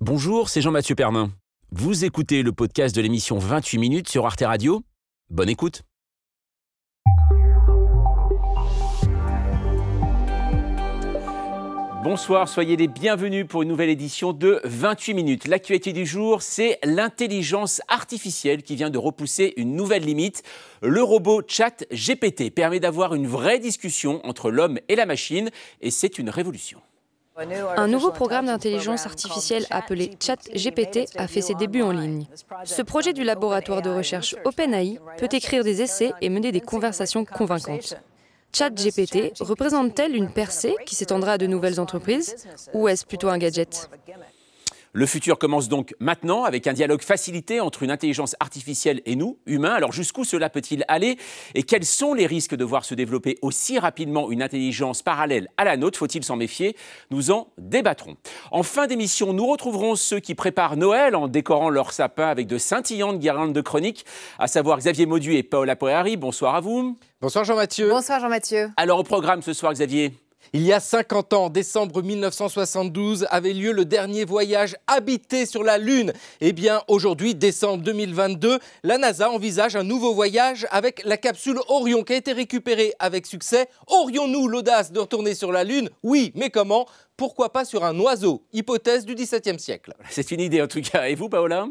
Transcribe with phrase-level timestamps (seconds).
[0.00, 1.32] Bonjour, c'est Jean-Mathieu Pernin.
[1.72, 4.84] Vous écoutez le podcast de l'émission 28 minutes sur Arte Radio
[5.28, 5.82] Bonne écoute.
[12.04, 15.48] Bonsoir, soyez les bienvenus pour une nouvelle édition de 28 minutes.
[15.48, 20.44] L'actualité du jour, c'est l'intelligence artificielle qui vient de repousser une nouvelle limite.
[20.80, 25.90] Le robot Chat GPT permet d'avoir une vraie discussion entre l'homme et la machine et
[25.90, 26.80] c'est une révolution.
[27.76, 32.26] Un nouveau programme d'intelligence artificielle appelé ChatGPT a fait ses débuts en ligne.
[32.64, 37.24] Ce projet du laboratoire de recherche OpenAI peut écrire des essais et mener des conversations
[37.24, 37.96] convaincantes.
[38.52, 42.34] ChatGPT représente-t-elle une percée qui s'étendra à de nouvelles entreprises
[42.72, 43.88] ou est-ce plutôt un gadget?
[44.92, 49.38] Le futur commence donc maintenant avec un dialogue facilité entre une intelligence artificielle et nous,
[49.46, 49.72] humains.
[49.72, 51.18] Alors jusqu'où cela peut-il aller?
[51.54, 55.64] Et quels sont les risques de voir se développer aussi rapidement une intelligence parallèle à
[55.64, 55.98] la nôtre?
[55.98, 56.76] Faut-il s'en méfier?
[57.10, 58.16] Nous en débattrons.
[58.50, 62.58] En fin d'émission, nous retrouverons ceux qui préparent Noël en décorant leur sapin avec de
[62.58, 64.04] scintillantes guirlandes de chroniques,
[64.38, 66.16] à savoir Xavier Maudu et Paola Poirari.
[66.16, 66.98] Bonsoir à vous.
[67.20, 67.88] Bonsoir Jean-Mathieu.
[67.90, 68.70] Bonsoir Jean-Mathieu.
[68.76, 70.12] Alors au programme ce soir, Xavier?
[70.52, 75.78] Il y a 50 ans, décembre 1972, avait lieu le dernier voyage habité sur la
[75.78, 76.12] Lune.
[76.40, 82.02] Eh bien, aujourd'hui, décembre 2022, la NASA envisage un nouveau voyage avec la capsule Orion
[82.02, 83.68] qui a été récupérée avec succès.
[83.86, 85.90] Aurions-nous l'audace de retourner sur la Lune?
[86.02, 86.86] Oui, mais comment?
[87.18, 88.44] Pourquoi pas sur un oiseau?
[88.52, 89.92] Hypothèse du XVIIe siècle.
[90.10, 91.08] C'est une idée en tout cas.
[91.08, 91.66] Et vous, Paola?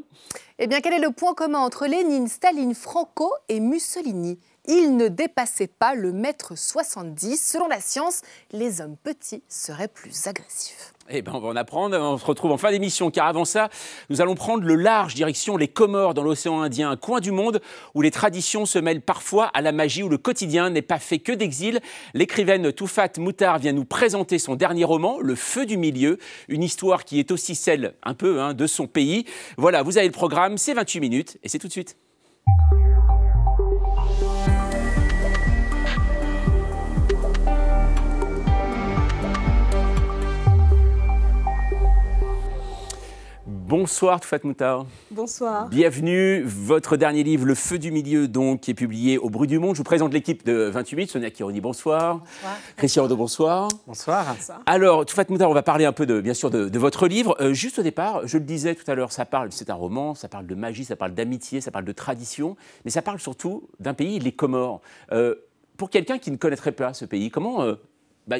[0.60, 4.40] Eh bien, quel est le point commun entre Lénine, Staline, Franco et Mussolini?
[4.68, 7.42] Il ne dépassait pas le mètre 70.
[7.42, 10.94] Selon la science, les hommes petits seraient plus agressifs.
[11.10, 11.98] Eh ben, on va en apprendre.
[11.98, 13.70] On se retrouve en fin d'émission, car avant ça,
[14.10, 17.62] nous allons prendre le large direction les Comores dans l'océan Indien, un coin du monde
[17.96, 21.20] où les traditions se mêlent parfois à la magie, où le quotidien n'est pas fait
[21.20, 21.80] que d'exil.
[22.14, 26.18] L'écrivaine Toufat Moutar vient nous présenter son dernier roman, Le Feu du Milieu,
[26.50, 29.26] une histoire qui est aussi celle, un peu, hein, de son pays.
[29.58, 31.96] Voilà, vous avez le programme, c'est 28 minutes, et c'est tout de suite.
[43.68, 44.86] Bonsoir Toufat Moutar.
[45.12, 45.68] Bonsoir.
[45.68, 46.42] Bienvenue.
[46.46, 49.76] Votre dernier livre, Le Feu du Milieu, donc, qui est publié au Bruit du Monde.
[49.76, 51.10] Je vous présente l'équipe de 28.
[51.10, 52.20] Sonia Kironi, bonsoir.
[52.20, 52.58] Bonsoir.
[52.78, 53.68] Christian Rodo, bonsoir.
[53.86, 54.38] Bonsoir.
[54.66, 57.36] Alors, Toufat Moutar, on va parler un peu, de, bien sûr, de, votre livre.
[57.42, 60.16] Euh, juste au départ, je le disais tout à l'heure, ça parle, c'est un roman,
[60.16, 62.56] ça parle de magie, ça parle d'amitié, ça parle de tradition,
[62.86, 64.80] mais ça parle surtout d'un pays, les Comores.
[65.12, 65.36] Euh,
[65.76, 67.76] pour quelqu'un qui ne connaîtrait pas ce pays, comment, euh,
[68.28, 68.38] bah,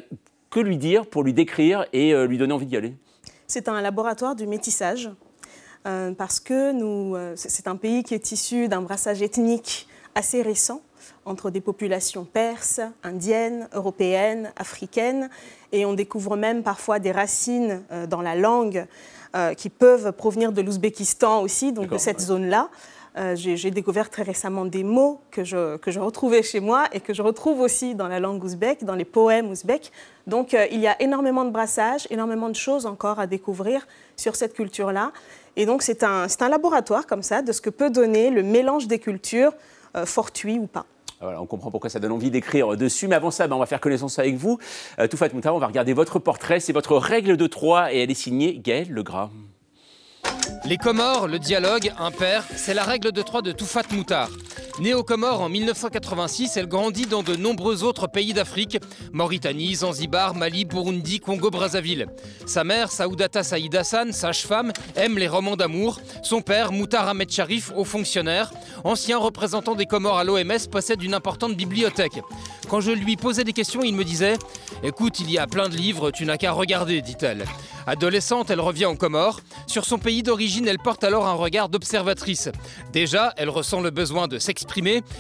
[0.50, 2.96] que lui dire pour lui décrire et lui donner envie d'y aller?
[3.48, 5.10] C'est un laboratoire du métissage
[5.86, 10.42] euh, parce que nous, euh, c'est un pays qui est issu d'un brassage ethnique assez
[10.42, 10.82] récent
[11.26, 15.30] entre des populations perses, indiennes, européennes, africaines,
[15.72, 18.86] et on découvre même parfois des racines euh, dans la langue
[19.56, 22.72] qui peuvent provenir de l'Ouzbékistan aussi, donc de cette zone-là.
[23.18, 27.24] Euh, j'ai découvert très récemment des mots que je, retrouvais chez moi et que je
[27.24, 29.92] retrouve aussi dans la langue ouzbek, dans les poèmes ouzbeks.
[30.28, 34.36] Donc euh, il y a énormément de brassages, énormément de choses encore à découvrir sur
[34.36, 35.12] cette culture-là.
[35.56, 39.00] Et donc c'est un, laboratoire comme ça de ce que peut donner le mélange des
[39.00, 39.54] cultures,
[39.96, 40.86] euh, fortuit ou pas.
[41.20, 43.08] Ah, voilà, on comprend pourquoi ça donne envie d'écrire dessus.
[43.08, 44.60] Mais avant ça, ben, on va faire connaissance avec vous.
[45.00, 46.60] Euh, Toufat Mouta, on va regarder votre portrait.
[46.60, 49.32] C'est votre règle de Troie et elle est signée Gaël Legras.
[50.66, 54.30] Les Comores, le dialogue, un père, c'est la règle de trois de Toufat Moutar.
[54.80, 58.78] Née aux Comores en 1986, elle grandit dans de nombreux autres pays d'Afrique
[59.12, 62.06] Mauritanie, Zanzibar, Mali, Burundi, Congo-Brazzaville.
[62.46, 66.00] Sa mère, Saoudata Saïd Hassan, sage-femme, aime les romans d'amour.
[66.22, 68.52] Son père, Moutar Ahmed Sharif, haut fonctionnaire,
[68.84, 72.22] ancien représentant des Comores à l'OMS, possède une importante bibliothèque.
[72.70, 74.38] Quand je lui posais des questions, il me disait
[74.84, 77.46] Écoute, il y a plein de livres, tu n'as qu'à regarder, dit-elle.
[77.88, 79.40] Adolescente, elle revient en Comores.
[79.66, 82.50] Sur son pays d'origine, elle porte alors un regard d'observatrice.
[82.92, 84.67] Déjà, elle ressent le besoin de s'exprimer,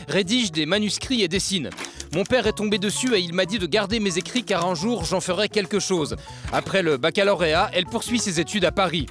[0.08, 1.69] rédige des manuscrits et dessine.
[2.13, 4.75] Mon père est tombé dessus et il m'a dit de garder mes écrits car un
[4.75, 6.16] jour j'en ferai quelque chose.
[6.52, 9.07] Après le baccalauréat, elle poursuit ses études à Paris.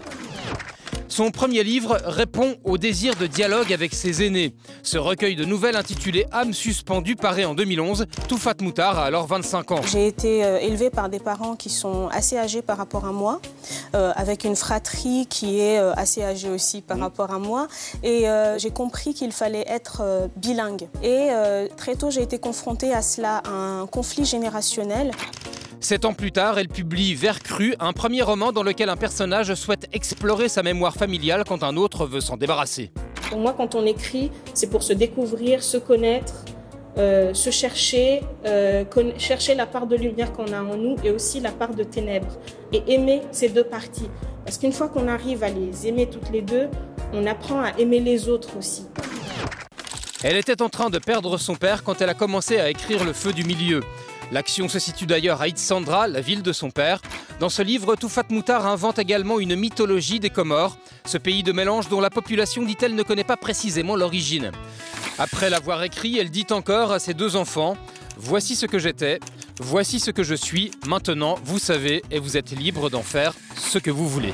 [1.08, 4.54] Son premier livre répond au désir de dialogue avec ses aînés.
[4.82, 8.06] Ce recueil de nouvelles intitulé Âme suspendue paraît en 2011.
[8.28, 9.80] Toufat Moutar a alors 25 ans.
[9.86, 13.40] J'ai été euh, élevée par des parents qui sont assez âgés par rapport à moi,
[13.94, 17.68] euh, avec une fratrie qui est euh, assez âgée aussi par rapport à moi.
[18.02, 18.26] Et
[18.58, 20.88] j'ai compris qu'il fallait être bilingue.
[21.02, 21.28] Et
[21.76, 25.12] très tôt, j'ai été confrontée à cela, à un conflit générationnel.
[25.80, 29.54] Sept ans plus tard, elle publie Vert cru, un premier roman dans lequel un personnage
[29.54, 32.90] souhaite explorer sa mémoire familiale quand un autre veut s'en débarrasser.
[33.28, 36.44] Pour moi, quand on écrit, c'est pour se découvrir, se connaître,
[36.98, 38.22] euh, se chercher,
[39.18, 42.38] chercher la part de lumière qu'on a en nous et aussi la part de ténèbres,
[42.72, 44.08] et aimer ces deux parties.
[44.44, 46.68] Parce qu'une fois qu'on arrive à les aimer toutes les deux,
[47.12, 48.86] on apprend à aimer les autres aussi.
[50.22, 53.12] Elle était en train de perdre son père quand elle a commencé à écrire Le
[53.12, 53.82] Feu du Milieu.
[54.32, 57.00] L'action se situe d'ailleurs à Itzandra, la ville de son père.
[57.38, 61.88] Dans ce livre, Toufat Moutar invente également une mythologie des Comores, ce pays de mélange
[61.88, 64.52] dont la population, dit-elle, ne connaît pas précisément l'origine.
[65.18, 67.76] Après l'avoir écrit, elle dit encore à ses deux enfants
[68.18, 69.20] Voici ce que j'étais,
[69.60, 73.78] voici ce que je suis, maintenant vous savez et vous êtes libre d'en faire ce
[73.78, 74.32] que vous voulez.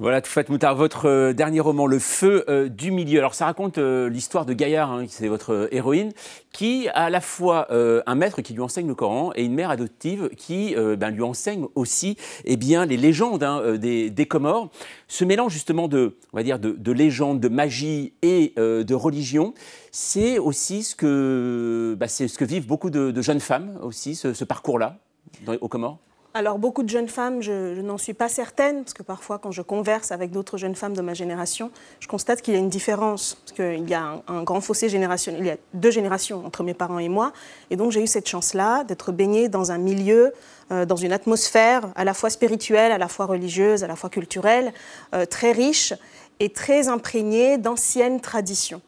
[0.00, 3.18] Voilà, Toufat Moutard, votre euh, dernier roman, Le Feu euh, du Milieu.
[3.18, 6.12] Alors, ça raconte euh, l'histoire de Gaillard, hein, c'est votre héroïne,
[6.52, 9.70] qui a à la fois un maître qui lui enseigne le Coran et une mère
[9.70, 14.70] adoptive qui ben, lui enseigne aussi eh bien, les légendes hein, des, Comores.
[15.06, 19.54] Ce mélange justement de, on va dire, de, légendes, de magie et de religion,
[19.92, 24.98] c'est aussi ce que, bah, ce que vivent beaucoup de, jeunes femmes aussi, ce parcours-là
[25.60, 25.98] aux Comores?
[26.34, 29.62] Alors beaucoup de jeunes femmes, je, n'en suis pas certaine, parce que parfois quand je
[29.62, 31.70] converse avec d'autres jeunes femmes de ma génération,
[32.00, 35.40] je constate qu'il y a une différence, parce qu'il y a un, grand fossé générationnel,
[35.42, 37.32] il y a deux générations entre mes parents et moi,
[37.70, 40.32] et donc j'ai eu cette chance-là d'être baignée dans un milieu,
[40.70, 44.10] euh, dans une atmosphère à la fois spirituelle, à la fois religieuse, à la fois
[44.10, 44.72] culturelle,
[45.14, 45.94] euh, très riche
[46.40, 48.82] et très imprégnée d'anciennes traditions.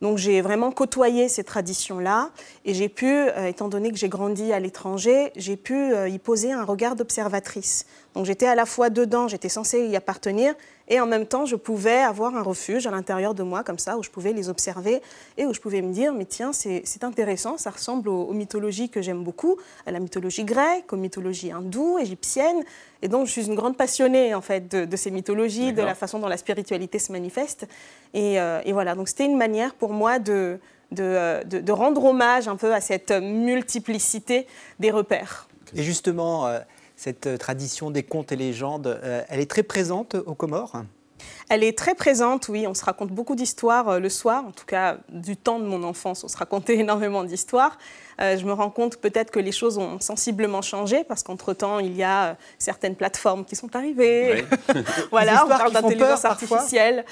[0.00, 2.30] Donc j'ai vraiment côtoyé ces traditions-là
[2.64, 6.18] et j'ai pu, euh, étant donné que j'ai grandi à l'étranger, j'ai pu euh, y
[6.18, 7.86] poser un regard d'observatrice.
[8.14, 10.54] Donc j'étais à la fois dedans, j'étais censée y appartenir,
[10.88, 13.96] et en même temps, je pouvais avoir un refuge à l'intérieur de moi, comme ça,
[13.96, 15.00] où je pouvais les observer
[15.38, 19.00] et où je pouvais me dire, mais tiens, c'est intéressant, ça ressemble aux, mythologies que
[19.00, 22.62] j'aime beaucoup, à la mythologie grecque, aux mythologies hindoues, égyptiennes.
[23.00, 26.18] Et donc, je suis une grande passionnée, en fait, de, ces mythologies, de la façon
[26.18, 27.66] dont la spiritualité se manifeste.
[28.12, 30.58] Et, euh, voilà, donc c'était une manière pour moi de,
[30.90, 34.46] de, de, rendre hommage un peu à cette multiplicité
[34.80, 35.48] des repères.
[35.74, 36.60] Et justement, euh,
[37.04, 40.84] cette euh, tradition des contes et légendes, euh, elle est très présente aux Comores?
[41.50, 42.66] Elle est très présente, oui.
[42.66, 45.82] On se raconte beaucoup d'histoires euh, le soir, en tout cas du temps de mon
[45.82, 47.76] enfance, on se racontait énormément d'histoires.
[48.18, 52.02] je me rends compte peut-être que les choses ont sensiblement changé parce qu'entre-temps, il y
[52.02, 54.46] a certaines plateformes qui sont arrivées.
[55.10, 57.04] voilà, on parle d'intelligence artificielle.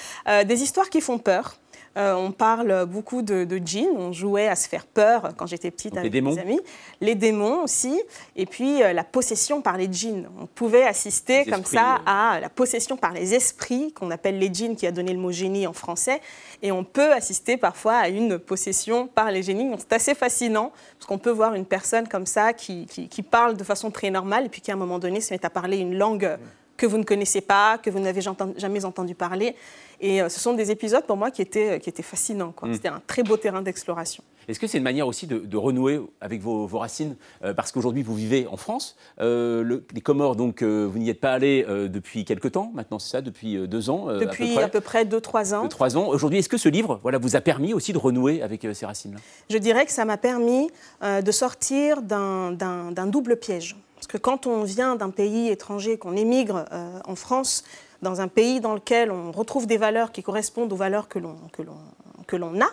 [0.47, 1.57] des histoires qui font peur.
[1.97, 3.97] Euh, on parle beaucoup de, de djinns.
[3.97, 6.61] On jouait à se faire peur quand j'étais petite avec mes amis.
[7.01, 8.01] Les démons aussi.
[8.37, 10.29] Et puis euh, la possession par les djinns.
[10.41, 14.77] On pouvait assister comme ça à la possession par les esprits, qu'on appelle les djinns,
[14.77, 16.21] qui a donné le mot génie en français.
[16.63, 19.71] Et on peut assister parfois à une possession par les génies.
[19.79, 23.65] C'est assez fascinant, parce qu'on peut voir une personne comme ça qui, qui, parle de
[23.65, 25.97] façon très normale, et puis qui à un moment donné se met à parler une
[25.97, 26.39] langue
[26.77, 28.21] que vous ne connaissez pas, que vous n'avez
[28.57, 29.55] jamais entendu parler.
[30.03, 32.53] Et euh, ce sont des épisodes pour moi qui étaient, qui étaient fascinants.
[32.61, 32.75] Mm.
[32.75, 34.25] C'était un très beau terrain d'exploration.
[34.49, 37.15] Est-ce que c'est une manière aussi de, renouer avec vos, racines
[37.45, 38.97] euh, Parce qu'aujourd'hui, vous vivez en France.
[39.21, 43.21] Euh, les Comores, donc, vous n'y êtes pas allé depuis quelques temps, maintenant, c'est ça,
[43.21, 45.69] depuis deux ans Depuis à peu près, deux, trois ans.
[45.69, 46.09] trois ans.
[46.09, 49.21] Aujourd'hui, est-ce que ce livre voilà, vous a permis aussi de renouer avec ces racines-là?
[49.49, 50.69] Je dirais que ça m'a permis
[51.03, 53.77] de sortir d'un double piège.
[54.03, 56.65] Parce que quand on vient d'un pays étranger, qu'on émigre
[57.07, 57.63] en France,
[58.03, 62.61] dans un pays dans lequel on retrouve des valeurs qui correspondent aux valeurs que l'on
[62.61, 62.67] a,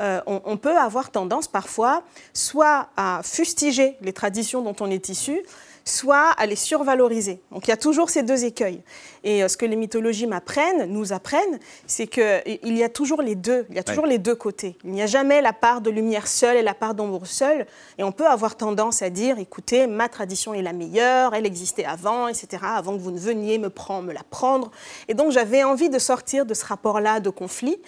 [0.00, 5.42] euh, on, peut avoir tendance parfois soit à fustiger les traditions dont on est issu,
[5.88, 7.40] soit à les survaloriser.
[7.50, 8.82] Donc il y a toujours ces deux écueils.
[9.24, 13.34] Et euh, ce que les mythologies m'apprennent, nous apprennent, c'est qu'il y a toujours les
[13.34, 14.76] deux, il y a toujours les deux côtés.
[14.84, 17.66] Il n'y a jamais la part de lumière seule et la part d'ombre seule.
[17.98, 21.84] Et on peut avoir tendance à dire, écoutez, ma tradition est la meilleure, elle existait
[21.84, 24.70] avant, etc., avant que vous ne veniez me, prendre, me la prendre.
[25.08, 27.78] Et donc j'avais envie de sortir de ce rapport-là de conflit.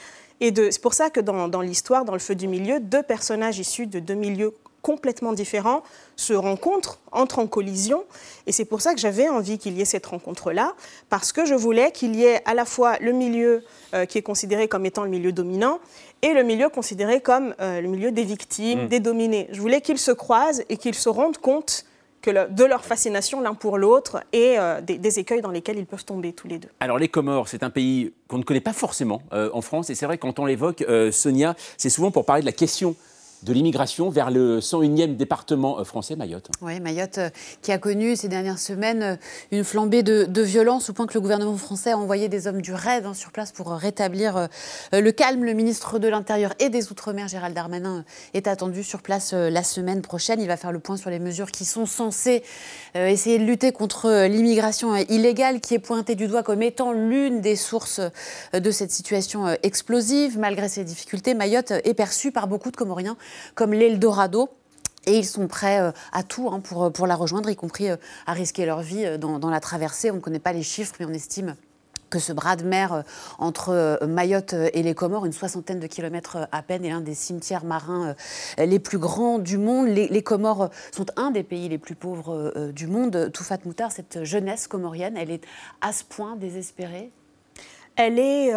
[0.40, 3.58] Et c'est pour ça que dans, dans l'histoire, dans le feu du milieu, deux personnages
[3.58, 5.82] issus de deux milieux complètement différents
[6.16, 8.04] se rencontrent, entrent en collision.
[8.46, 10.74] Et c'est pour ça que j'avais envie qu'il y ait cette rencontre-là,
[11.08, 14.22] parce que je voulais qu'il y ait à la fois le milieu euh, qui est
[14.22, 15.80] considéré comme étant le milieu dominant
[16.22, 18.88] et le milieu considéré comme euh, le milieu des victimes, mm.
[18.88, 19.48] des dominés.
[19.52, 21.84] Je voulais qu'ils se croisent et qu'ils se rendent compte
[22.22, 26.04] que de leur fascination l'un pour l'autre et euh, des, écueils dans lesquels ils peuvent
[26.04, 26.68] tomber tous les deux.
[26.78, 30.04] Alors les Comores, c'est un pays qu'on ne connaît pas forcément en France et c'est
[30.04, 32.94] vrai quand on l'évoque, Sonia, c'est souvent pour parler de la question
[33.42, 36.50] de l'immigration vers le 101e département euh, français, Mayotte.
[36.60, 37.30] Oui, Mayotte euh,
[37.62, 39.16] qui a connu ces dernières semaines euh,
[39.50, 42.72] une flambée de, violence au point que le gouvernement français a envoyé des hommes du
[42.72, 44.48] RAID hein, sur place pour rétablir
[44.90, 45.44] le calme.
[45.44, 50.00] Le ministre de l'Intérieur et des Outre-mer, Gérald Darmanin, est attendu sur place la semaine
[50.00, 50.40] prochaine.
[50.40, 52.42] Il va faire le point sur les mesures qui sont censées
[52.94, 57.56] essayer de lutter contre l'immigration illégale qui est pointée du doigt comme étant l'une des
[57.56, 58.00] sources
[58.54, 60.38] de cette situation explosive.
[60.38, 63.18] Malgré ces difficultés, Mayotte est perçue par beaucoup de Comoriens
[63.54, 64.50] comme l'Eldorado.
[65.06, 67.96] Et ils sont prêts euh, à tout hein, pour, pour la rejoindre, y compris euh,
[68.26, 70.10] à risquer leur vie euh, dans, la traversée.
[70.10, 71.56] On ne connaît pas les chiffres, mais on estime
[72.10, 73.04] que ce bras de mer
[73.38, 77.64] entre Mayotte et les Comores, une soixantaine de kilomètres à peine, est l'un des cimetières
[77.64, 78.16] marins
[78.58, 79.86] les plus grands du monde.
[79.86, 83.30] Les, Comores sont un des pays les plus pauvres du monde.
[83.32, 85.44] Toufat Moutar, cette jeunesse comorienne, elle est
[85.82, 87.12] à ce point désespérée?
[87.94, 88.52] Elle est,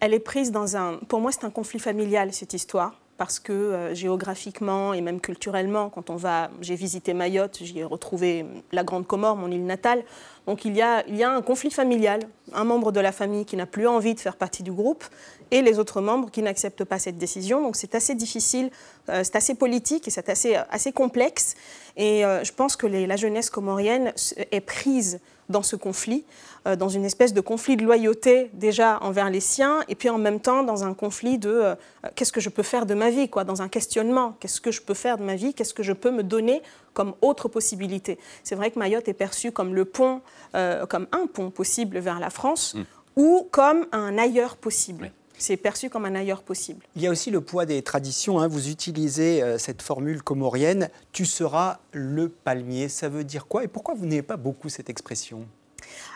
[0.00, 0.96] elle est prise dans un...
[1.08, 5.90] Pour moi, c'est un conflit familial, cette histoire parce que euh, géographiquement et même culturellement,
[5.90, 10.04] quand on va, j'ai visité Mayotte, j'y ai retrouvé la Grande Comore, mon île natale.
[10.46, 12.20] Donc il y, a, il y a un conflit familial,
[12.54, 15.04] un membre de la famille qui n'a plus envie de faire partie du groupe
[15.50, 17.60] et les autres membres qui n'acceptent pas cette décision.
[17.60, 18.70] Donc c'est assez difficile,
[19.08, 21.56] euh, c'est assez politique et c'est assez, assez complexe.
[21.96, 24.12] Et euh, je pense que la jeunesse comorienne
[24.52, 26.24] est prise dans ce conflit,
[26.66, 30.18] euh, dans une espèce de conflit de loyauté déjà envers les siens, et puis en
[30.18, 31.74] même temps dans un conflit de euh,
[32.14, 34.82] qu'est-ce que je peux faire de ma vie, quoi, dans un questionnement, qu'est-ce que je
[34.82, 36.62] peux faire de ma vie, qu'est-ce que je peux me donner
[36.94, 38.18] comme autre possibilité?
[38.42, 40.20] C'est vrai que Mayotte est perçu comme le pont,
[40.54, 42.82] euh, comme un pont possible vers la France, mm.
[43.16, 45.12] ou comme un ailleurs possible.
[45.38, 46.84] C'est perçu comme un ailleurs possible.
[46.96, 48.40] Il y a aussi le poids des traditions.
[48.40, 48.48] Hein.
[48.48, 52.88] Vous utilisez cette formule comorienne Tu seras le palmier.
[52.88, 55.46] Ça veut dire quoi Et pourquoi vous n'avez pas beaucoup cette expression?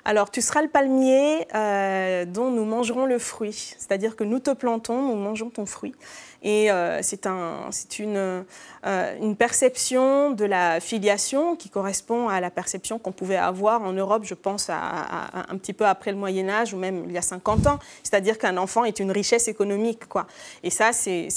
[0.05, 3.75] Alors, tu seras le palmier euh, dont nous mangerons le fruit.
[3.79, 5.95] C'est-à-dire que nous te plantons, nous mangeons ton fruit.
[6.43, 12.51] Et euh, c'est un, une, euh, une, perception de la filiation qui correspond à la
[12.51, 16.49] perception qu'on pouvait avoir en Europe, je pense, à, un petit peu après le Moyen
[16.49, 17.79] Âge ou même il y a 50 ans.
[18.03, 20.09] C'est-à-dire qu'un enfant est une richesse économique.
[20.09, 20.27] Quoi.
[20.65, 21.29] Et ça, c'est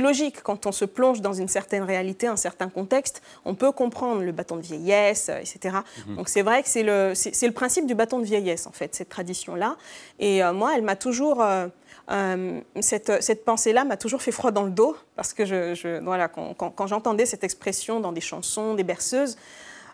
[0.00, 0.42] logique.
[0.42, 4.32] Quand on se plonge dans une certaine réalité, un certain contexte, on peut comprendre le
[4.32, 5.76] bâton de vieillesse, etc.
[6.08, 6.16] Mhm.
[6.16, 9.08] Donc c'est vrai que c'est le, le principe du bâton de vieillesse, en fait, cette
[9.08, 9.76] tradition-là.
[10.18, 11.44] Et euh, moi, elle m'a toujours...
[12.10, 16.28] Euh, cette, cette pensée-là m'a toujours fait froid dans le dos, parce que je, voilà,
[16.28, 19.36] quand, quand, j'entendais cette expression dans des chansons, des berceuses,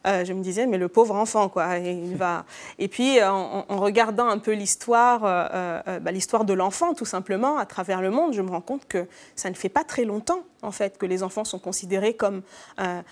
[0.06, 1.78] euh, je me disais, mais le pauvre enfant, quoi.
[1.78, 2.44] Il va...
[2.78, 7.66] et puis, euh, en, regardant un peu l'histoire, bah, l'histoire de l'enfant, tout simplement, à
[7.66, 10.72] travers le monde, je me rends compte que ça ne fait pas très longtemps, en
[10.72, 12.42] fait, que les enfants sont considérés comme,
[12.78, 13.02] un,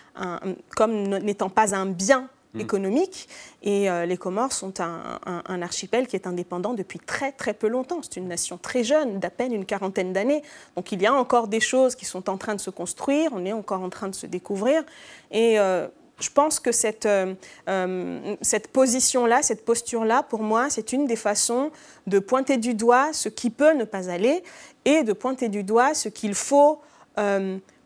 [0.75, 2.61] comme n'étant pas un bien Mm.
[2.61, 3.29] économique.
[3.62, 8.00] Et euh, les Comores sont un, archipel qui est indépendant depuis très très peu longtemps.
[8.03, 10.43] C'est une nation très jeune, d'à peine une quarantaine d'années.
[10.76, 13.45] Donc il y a encore des choses qui sont en train de se construire, on
[13.45, 14.83] est encore en train de se découvrir.
[15.31, 15.88] Et euh,
[16.21, 17.35] je pense que cette, euh,
[18.41, 21.71] cette position-là, cette posture-là, pour moi, c'est une des façons
[22.07, 24.43] de pointer du doigt ce qui peut ne pas aller
[24.85, 26.81] et de pointer du doigt ce qu'il faut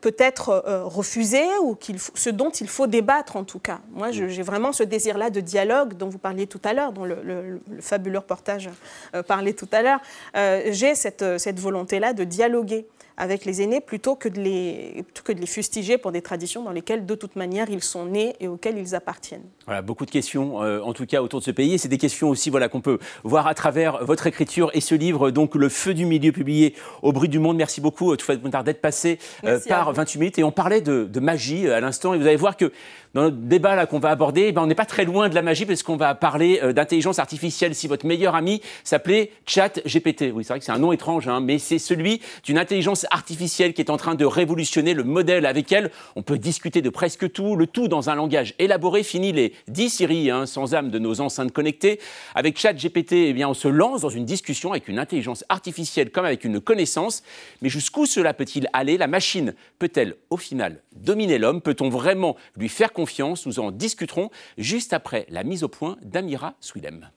[0.00, 1.76] peut-être euh, refusé ou
[2.14, 3.80] ce dont il faut débattre en tout cas.
[3.92, 7.60] Moi, j'ai vraiment ce désir-là de dialogue dont vous parliez tout à l'heure, dont le,
[7.80, 8.70] fabuleux reportage
[9.14, 10.00] euh, parlait tout à l'heure.
[10.36, 12.86] Euh, j'ai cette, cette volonté-là de dialoguer
[13.20, 16.72] avec les aînés plutôt que de les, que de les fustiger pour des traditions dans
[16.72, 19.44] lesquelles de toute manière ils sont nés et auxquelles ils appartiennent.
[19.66, 21.98] Voilà, beaucoup de questions euh, en tout cas autour de ce pays et c'est des
[21.98, 25.68] questions aussi voilà, qu'on peut voir à travers votre écriture et ce livre, donc Le
[25.68, 27.58] Feu du Milieu publié au Bruit du Monde.
[27.58, 31.66] Merci beaucoup Toufat Moutard d'être passé euh, par 28 minutes et on parlait de, magie
[31.66, 32.72] euh, à l'instant et vous allez voir que
[33.12, 35.34] dans notre débat là qu'on va aborder, eh ben, on n'est pas très loin de
[35.34, 37.74] la magie parce qu'on va parler euh, d'intelligence artificielle.
[37.74, 41.26] Si votre meilleur ami s'appelait Chat GPT, oui c'est vrai que c'est un nom étrange,
[41.26, 45.46] hein, mais c'est celui d'une intelligence artificielle qui est en train de révolutionner le modèle
[45.46, 45.90] avec elle.
[46.14, 49.02] On peut discuter de presque tout, le tout dans un langage élaboré.
[49.02, 51.98] Fini les 10 Siri hein, sans âme de nos enceintes connectées.
[52.34, 56.10] Avec Chat GPT, eh bien on se lance dans une discussion avec une intelligence artificielle
[56.10, 57.22] comme avec une connaissance.
[57.62, 61.60] Mais jusqu'où cela peut-il aller La machine peut-elle au final dominer l'homme?
[61.60, 63.46] Peut-on vraiment lui faire confiance?
[63.46, 67.08] Nous en discuterons juste après la mise au point d'Amira Swilem.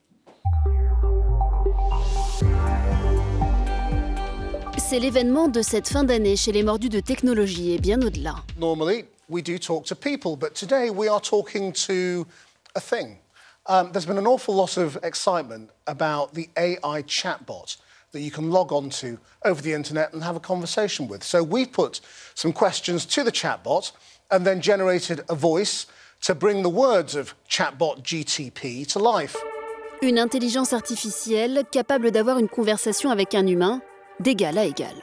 [4.78, 8.36] C'est l'événement de cette fin d'année chez les mordus de technologie et bien au-delà.
[8.60, 12.26] Normally, we do talk to people, but today we are talking to
[12.76, 13.18] a thing.
[13.68, 17.78] Um, there's been an awful lot of excitement about the AI chatbot
[18.14, 21.24] that you can log on to over the internet and have a conversation with.
[21.24, 22.00] So we've put
[22.36, 23.92] some questions to the chatbot
[24.32, 25.88] and then generated a voice
[26.22, 29.36] to bring the words of chatbot GTP to life.
[30.02, 33.82] Une intelligence artificielle capable d'avoir une conversation avec un humain
[34.20, 34.96] d'égal à égal.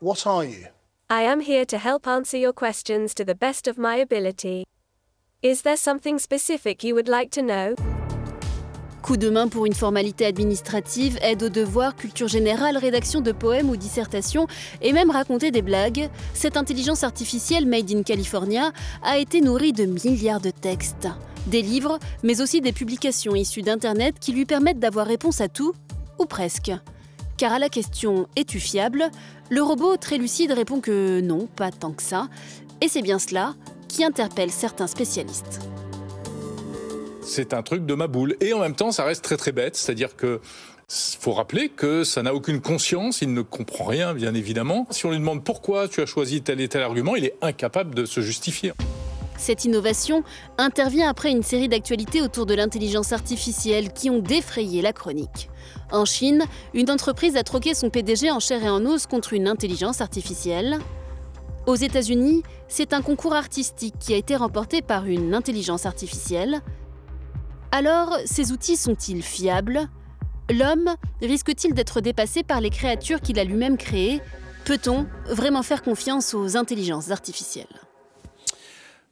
[0.00, 0.66] What are you?
[1.10, 4.64] I am here to help answer your questions to the best of my ability.
[5.42, 7.74] Is there something specific you would like to know?
[9.06, 13.70] Coup de main pour une formalité administrative, aide aux devoirs, culture générale, rédaction de poèmes
[13.70, 14.48] ou dissertations,
[14.82, 18.72] et même raconter des blagues, cette intelligence artificielle made in California
[19.04, 21.06] a été nourrie de milliards de textes.
[21.46, 25.72] Des livres, mais aussi des publications issues d'Internet qui lui permettent d'avoir réponse à tout,
[26.18, 26.72] ou presque.
[27.36, 29.04] Car à la question Es-tu fiable?
[29.50, 32.26] le robot très lucide répond que non, pas tant que ça,
[32.80, 33.54] et c'est bien cela
[33.86, 35.60] qui interpelle certains spécialistes
[37.26, 38.36] c'est un truc de ma boule.
[38.40, 40.40] Et en même temps, ça reste très très bête, c'est-à-dire que
[40.88, 44.86] faut rappeler que ça n'a aucune conscience, il ne comprend rien, bien évidemment.
[44.90, 47.94] Si on lui demande pourquoi tu as choisi tel et tel argument, il est incapable
[47.94, 48.72] de se justifier.
[49.36, 50.22] Cette innovation
[50.58, 55.50] intervient après une série d'actualités autour de l'intelligence artificielle qui ont défrayé la chronique.
[55.92, 59.48] En Chine, une entreprise a troqué son PDG en chair et en os contre une
[59.48, 60.78] intelligence artificielle.
[61.66, 66.62] Aux États-Unis, c'est un concours artistique qui a été remporté par une intelligence artificielle.
[67.78, 69.86] Alors, ces outils sont-ils fiables?
[70.48, 74.22] L'homme risque-t-il d'être dépassé par les créatures qu'il a lui-même créées?
[74.64, 77.66] Peut-on vraiment faire confiance aux intelligences artificielles?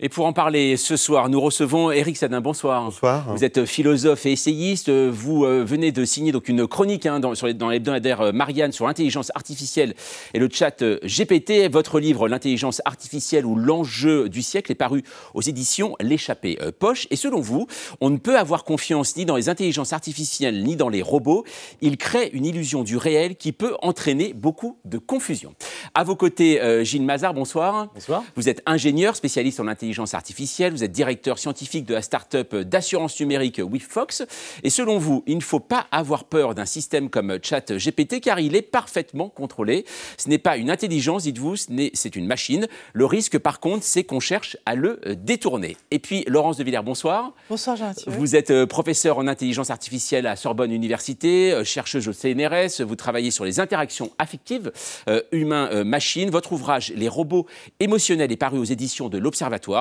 [0.00, 2.40] Et pour en parler ce soir, nous recevons Eric Sadin.
[2.40, 2.82] Bonsoir.
[2.82, 3.32] Bonsoir.
[3.32, 4.90] Vous êtes philosophe et essayiste.
[4.90, 8.88] Vous euh, venez de signer donc une chronique hein, dans, dans l'hebdomadaire euh, Marianne sur
[8.88, 9.94] l'intelligence artificielle
[10.34, 11.70] et le chat euh, GPT.
[11.70, 17.06] Votre livre, L'intelligence artificielle ou l'enjeu du siècle, est paru aux éditions L'échappée poche.
[17.12, 17.68] Et selon vous,
[18.00, 21.44] on ne peut avoir confiance ni dans les intelligences artificielles ni dans les robots.
[21.82, 25.54] Ils créent une illusion du réel qui peut entraîner beaucoup de confusion.
[25.94, 27.92] À vos côtés, Gilles Mazard, bonsoir.
[27.94, 28.24] Bonsoir.
[28.34, 29.83] Vous êtes ingénieur, spécialiste en intelligence
[30.14, 30.72] artificielle.
[30.72, 34.24] Vous êtes directeur scientifique de la start-up d'assurance numérique WeFox.
[34.62, 38.56] Et selon vous, il ne faut pas avoir peur d'un système comme ChatGPT car il
[38.56, 39.84] est parfaitement contrôlé.
[40.16, 42.66] Ce n'est pas une intelligence, dites-vous, c'est une machine.
[42.92, 45.76] Le risque, par contre, c'est qu'on cherche à le détourner.
[45.90, 47.32] Et puis, Laurence de Villers, bonsoir.
[47.48, 52.12] Bonsoir, jean Vous êtes euh, professeur en intelligence artificielle à Sorbonne Université, euh, chercheuse au
[52.12, 52.82] CNRS.
[52.82, 54.72] Vous travaillez sur les interactions affectives
[55.08, 56.30] euh, humain-machine.
[56.30, 57.46] Votre ouvrage Les robots
[57.80, 59.73] émotionnels est paru aux éditions de l'Observatoire.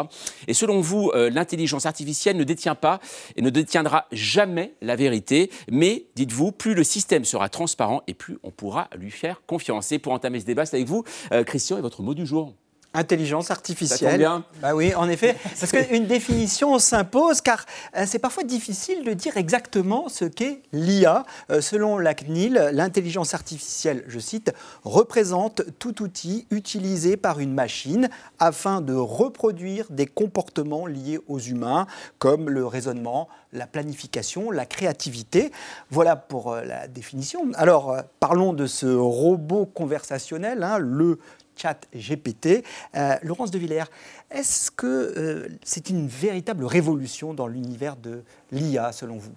[0.48, 3.00] Et selon vous, euh, l'intelligence artificielle ne détient pas
[3.36, 5.52] et ne détiendra jamais la vérité.
[5.72, 9.92] Mais, dites-vous, plus le système sera transparent et plus on pourra lui faire confiance.
[9.92, 12.54] Et pour entamer ce débat, c'est avec vous, euh, Christian, et votre mot du jour.
[12.96, 14.20] Intelligence artificielle.
[14.20, 14.44] bien.
[14.62, 17.66] Bah oui, en effet, parce qu'une définition s'impose, car
[17.98, 21.26] euh, c'est parfois difficile de dire exactement ce qu'est l'IA.
[21.50, 28.10] Euh, selon la CNIL, l'intelligence artificielle, je cite, représente tout outil utilisé par une machine
[28.38, 31.88] afin de reproduire des comportements liés aux humains,
[32.20, 35.52] comme le raisonnement, la planification, la créativité.
[35.90, 37.52] Voilà pour euh, la définition.
[37.56, 41.18] Alors, parlons de ce robot conversationnel, hein, le
[41.56, 42.64] chat GPT.
[42.96, 43.86] Euh, Laurence de Villers,
[44.32, 49.34] est-ce que euh, c'est une véritable révolution dans l'univers de l'IA selon vous?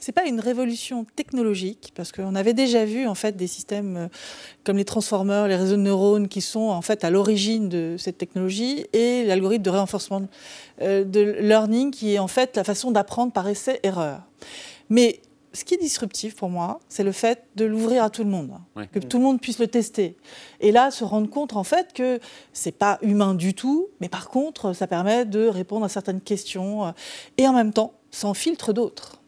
[0.00, 4.08] C'est pas une révolution technologique parce qu'on avait déjà vu en fait des systèmes euh,
[4.64, 8.16] comme les transformers, les réseaux de neurones qui sont en fait à l'origine de cette
[8.16, 10.28] technologie et l'algorithme de renforcement
[10.80, 14.22] de learning qui est en fait la façon d'apprendre par essai erreur.
[14.88, 15.20] Mais
[15.52, 18.52] ce qui est disruptif pour moi, c'est le fait de l'ouvrir à tout le monde,
[18.92, 20.16] que tout le monde puisse le tester.
[20.60, 22.20] Et là, se rendre compte en fait que
[22.52, 26.86] c'est pas humain du tout, mais par contre, ça permet de répondre à certaines questions
[26.86, 26.90] euh,
[27.38, 29.20] et en même temps, ça en filtre d'autres.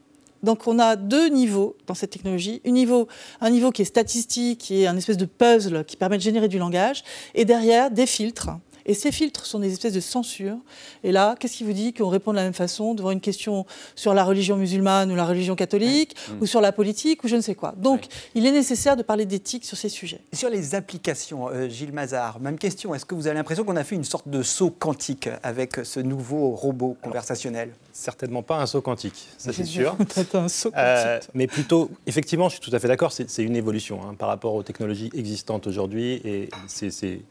[0.42, 2.62] Donc on a deux niveaux dans cette technologie.
[2.66, 3.08] Un niveau,
[3.40, 6.48] un niveau qui est statistique, qui est un espèce de puzzle qui permet de générer
[6.48, 7.02] du langage,
[7.34, 8.50] et derrière des filtres
[8.90, 10.56] et ces filtres sont des espèces de censure.
[11.04, 13.64] Et là, qu'est-ce qui vous dit qu'on répond de la même façon devant une question
[13.94, 17.40] sur la religion musulmane ou la religion catholique, ou sur la politique, ou je ne
[17.40, 17.72] sais quoi?
[17.76, 20.20] Donc, il est nécessaire de parler d'éthique sur ces sujets.
[20.32, 22.92] sur les applications, euh, Gilles Mazard, même question.
[22.92, 26.00] Est-ce que vous avez l'impression qu'on a fait une sorte de saut quantique avec ce
[26.00, 27.70] nouveau robot conversationnel?
[27.92, 29.96] Certainement pas un saut quantique, ça c'est sûr.
[30.34, 31.30] un saut euh, quantique.
[31.34, 34.54] mais plutôt, effectivement, je suis tout à fait d'accord, c'est une évolution hein, par rapport
[34.54, 37.22] aux technologies existantes aujourd'hui et ces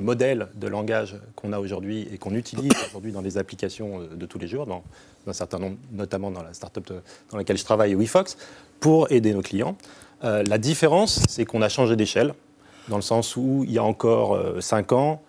[0.00, 0.91] modèles de langage
[1.36, 4.66] qu'on a aujourd'hui et qu'on utilise aujourd'hui dans les applications euh, de tous les jours,
[4.66, 4.82] dans,
[5.26, 6.92] un certain nombre, notamment dans la startup
[7.30, 8.36] dans laquelle je travaille, WeFox,
[8.80, 9.76] pour aider nos clients.
[10.24, 12.34] Euh, la différence, c'est qu'on a changé d'échelle,
[12.88, 15.22] dans le sens où il y a encore 5 ans,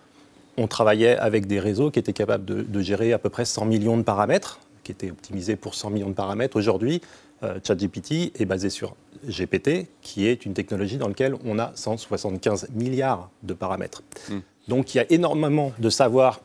[0.56, 3.96] on travaillait avec des réseaux qui étaient capables de, gérer à peu près 100 millions
[3.96, 6.56] de paramètres, qui étaient optimisés pour 100 millions de paramètres.
[6.56, 7.00] Aujourd'hui,
[7.42, 8.94] euh, ChatGPT est basé sur
[9.26, 14.02] GPT, qui est une technologie dans laquelle on a 175 milliards de paramètres.
[14.28, 14.40] Hmm.
[14.68, 16.40] Donc il y a énormément de savoir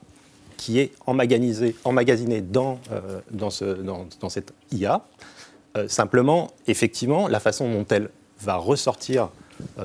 [0.57, 5.05] qui est emmagasiné, emmagasiné dans, euh, dans, ce, dans, cette IA.
[5.77, 8.09] Euh, simplement, effectivement, la façon dont elle
[8.41, 9.29] va ressortir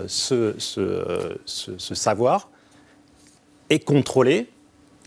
[0.07, 2.49] ce, ce, ce, savoir
[3.71, 4.49] est contrôlé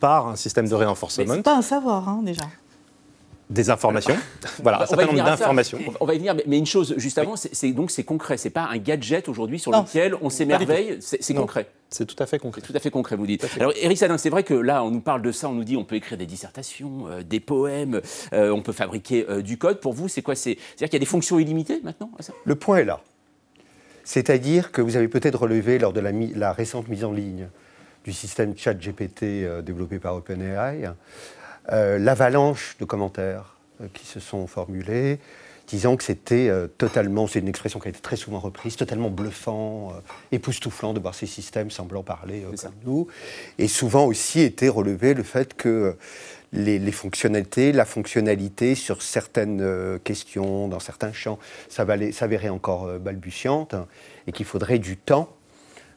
[0.02, 1.36] par un système de réenforcement.
[1.36, 2.44] C'est pas un savoir, hein, déjà
[3.50, 4.16] des informations.
[4.64, 5.80] voilà, un certain nombre d'informations.
[6.00, 8.38] On va y venir, mais une chose juste avant, c'est donc c'est concret.
[8.38, 10.98] C'est pas un gadget aujourd'hui sur lequel on s'émerveille.
[11.00, 11.70] C'est concret.
[11.90, 12.62] C'est tout à fait concret.
[12.62, 13.48] Tout à fait concret, vous dites.
[13.58, 15.78] Alors, Eric Sadin, c'est vrai que là, on nous parle de ça, on nous dit
[15.78, 18.02] on peut écrire des dissertations, euh, des poèmes,
[18.34, 19.80] euh, on peut fabriquer euh, du code.
[19.80, 20.36] Pour vous, c'est quoi?
[20.36, 22.12] C'est-à-dire qu'il y a des fonctions illimitées maintenant
[22.44, 23.00] Le point est là.
[24.04, 27.48] C'est-à-dire que vous avez peut-être relevé lors de la, la, récente mise en ligne
[28.04, 30.92] du système chat GPT développé par OpenAI euh,
[31.70, 35.20] l'avalanche de commentaires euh, qui se sont formulés,
[35.68, 39.10] disant que c'était euh, totalement, c'est une expression qui a été très souvent reprise, totalement
[39.10, 39.94] bluffant,
[40.32, 43.08] époustouflant de voir ces systèmes semblant parler comme nous.
[43.60, 45.96] Et souvent aussi était relevé le fait que
[46.54, 51.38] les, fonctionnalités, la fonctionnalité sur certaines questions, dans certains champs,
[51.70, 53.76] s'avérait encore balbutiante
[54.26, 55.30] et qu'il faudrait du temps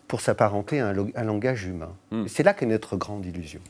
[0.09, 1.95] pour s'apparenter à un, langage humain.
[2.11, 2.27] Hmm.
[2.27, 3.61] C'est là qu'est notre grande illusion.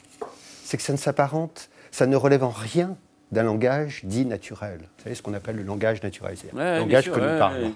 [0.64, 2.96] C'est que ça ne s'apparente ça ne relève en rien
[3.32, 4.78] d'un langage dit naturel.
[4.80, 7.74] Vous savez ce qu'on appelle le langage naturel, le langage que nous parlons.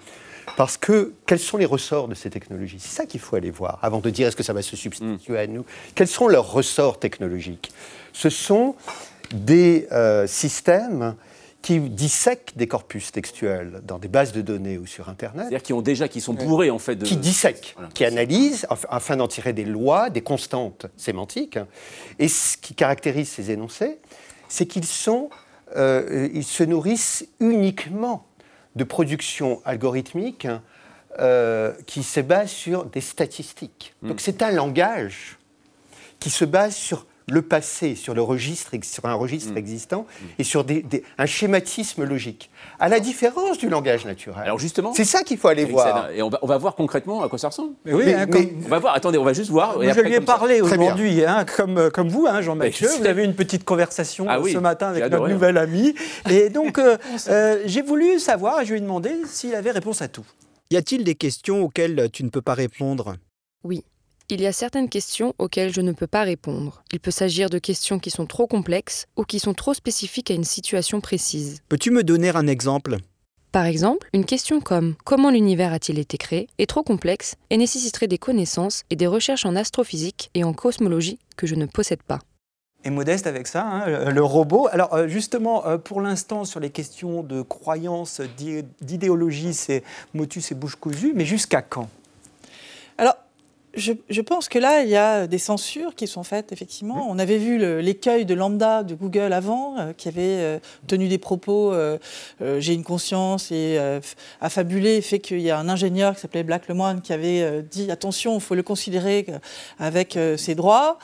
[0.57, 2.79] Parce que quels sont les ressorts de ces technologies?
[2.79, 5.39] C'est ça qu'il faut aller voir avant de dire est-ce que ça va se substituer
[5.39, 5.65] à nous.
[5.95, 7.73] Quels sont leurs ressorts technologiques?
[8.13, 8.77] Ce sont
[9.33, 11.15] des euh, systèmes
[11.65, 15.45] qui dissèquent des corpus textuels dans des bases de données ou sur Internet.
[15.45, 16.95] C'est-à-dire qui ont déjà, qui sont bourrés en fait.
[16.95, 17.07] De...
[17.07, 21.59] Qui dissèquent, qui analysent afin d'en tirer des lois, des constantes sémantiques.
[22.19, 23.99] Et ce qui caractérise ces énoncés,
[24.47, 25.31] c'est qu'ils sont,
[25.75, 28.27] euh, ils se nourrissent uniquement
[28.77, 30.47] de productions algorithmiques
[31.19, 33.95] euh, qui se basent sur des statistiques.
[34.03, 34.09] Hmm.
[34.09, 35.39] Donc c'est un langage
[36.21, 39.59] qui se base sur le passé sur, le registre, sur un registre mm.
[39.59, 40.27] existant mm.
[40.39, 40.67] et sur
[41.19, 44.43] un schématisme logique, à la différence du langage naturel.
[44.45, 46.11] Alors justement, c'est ça qu'il faut aller voir.
[46.11, 47.75] et on va, on va, voir concrètement à quoi ça ressemble.
[47.85, 48.27] Mais oui, hein,
[48.67, 48.95] on va voir.
[48.95, 49.81] Attendez, on va juste voir.
[49.81, 52.89] je lui ai parlé aujourd'hui, hein, comme, comme vous, hein, Jean-Mathieu.
[52.99, 55.95] Vous avez une petite conversation ah ce matin avec notre nouvel ami.
[56.31, 56.97] Et donc, euh,
[57.29, 60.25] euh, j'ai voulu savoir, et je lui ai demandé s'il avait réponse à tout.
[60.71, 63.17] Y a-t-il des questions auxquelles tu ne peux pas répondre?
[63.63, 63.85] Oui.
[64.31, 66.83] Il y a certaines questions auxquelles je ne peux pas répondre.
[66.93, 70.35] Il peut s'agir de questions qui sont trop complexes ou qui sont trop spécifiques à
[70.35, 71.61] une situation précise.
[71.69, 72.97] Peux-tu me donner un exemple?
[73.53, 76.49] Par exemple, une question comme Comment l'univers a-t-il été créé?
[76.57, 81.19] est trop complexe et nécessiterait des connaissances et des recherches en astrophysique et en cosmologie
[81.37, 82.21] que je ne possède pas.
[82.83, 84.69] Et modeste avec ça, hein, le robot.
[84.73, 88.23] Alors euh, justement, euh, pour l'instant, sur les questions de croyance,
[88.81, 89.83] d'idéologie, c'est
[90.15, 91.91] motus et bouche cousue, mais jusqu'à quand?
[92.97, 93.17] Alors,
[93.77, 97.07] je, pense que là, il y a des censures qui sont faites, effectivement.
[97.09, 101.19] On avait vu l'écueil de Lambda de Google avant, euh, qui avait euh, tenu des
[101.19, 101.99] propos euh,
[102.59, 103.79] J'ai une conscience et
[104.41, 108.35] affabulé, fait qu'il y a un ingénieur qui s'appelait Black Lemoine qui avait dit Attention,
[108.35, 109.27] il faut le considérer
[109.79, 110.99] avec ses droits.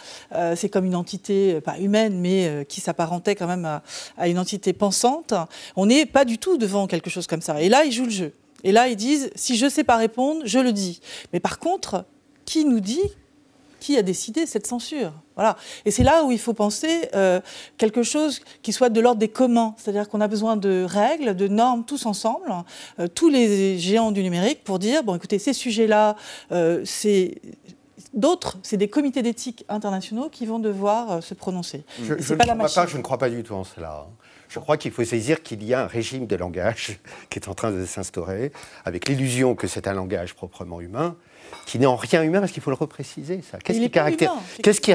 [0.54, 3.82] C'est comme une entité, pas humaine, mais qui s'apparentait quand même à,
[4.16, 5.34] à une entité pensante.
[5.76, 7.60] On n'est pas du tout devant quelque chose comme ça.
[7.60, 8.32] Et là, ils jouent le jeu.
[8.64, 11.00] Et là, ils disent Si je ne sais pas répondre, je le dis.
[11.32, 12.04] Mais par contre,
[12.50, 12.98] qui nous dit
[13.78, 15.56] qui a décidé cette censure Voilà.
[15.86, 17.40] Et c'est là où il faut penser euh,
[17.78, 21.48] quelque chose qui soit de l'ordre des communs, c'est-à-dire qu'on a besoin de règles, de
[21.48, 22.52] normes tous ensemble,
[22.98, 26.16] euh, tous les géants du numérique, pour dire bon, écoutez, ces sujets-là,
[26.50, 27.40] euh, c'est
[28.12, 31.84] D'autres, c'est des comités d'éthique internationaux qui vont devoir se prononcer.
[32.02, 34.06] Je, je, pas ne pas, je, ne crois pas du tout en cela.
[34.06, 34.12] Hein.
[34.50, 36.98] Je crois qu'il faut saisir qu'il y a un régime de langage
[37.30, 38.50] qui est en train de s'instaurer,
[38.84, 41.16] avec l'illusion que c'est un langage proprement humain,
[41.66, 43.58] qui n'est en rien humain, parce qu'il faut le repréciser, ça.
[43.58, 44.92] Qu'est-ce qui,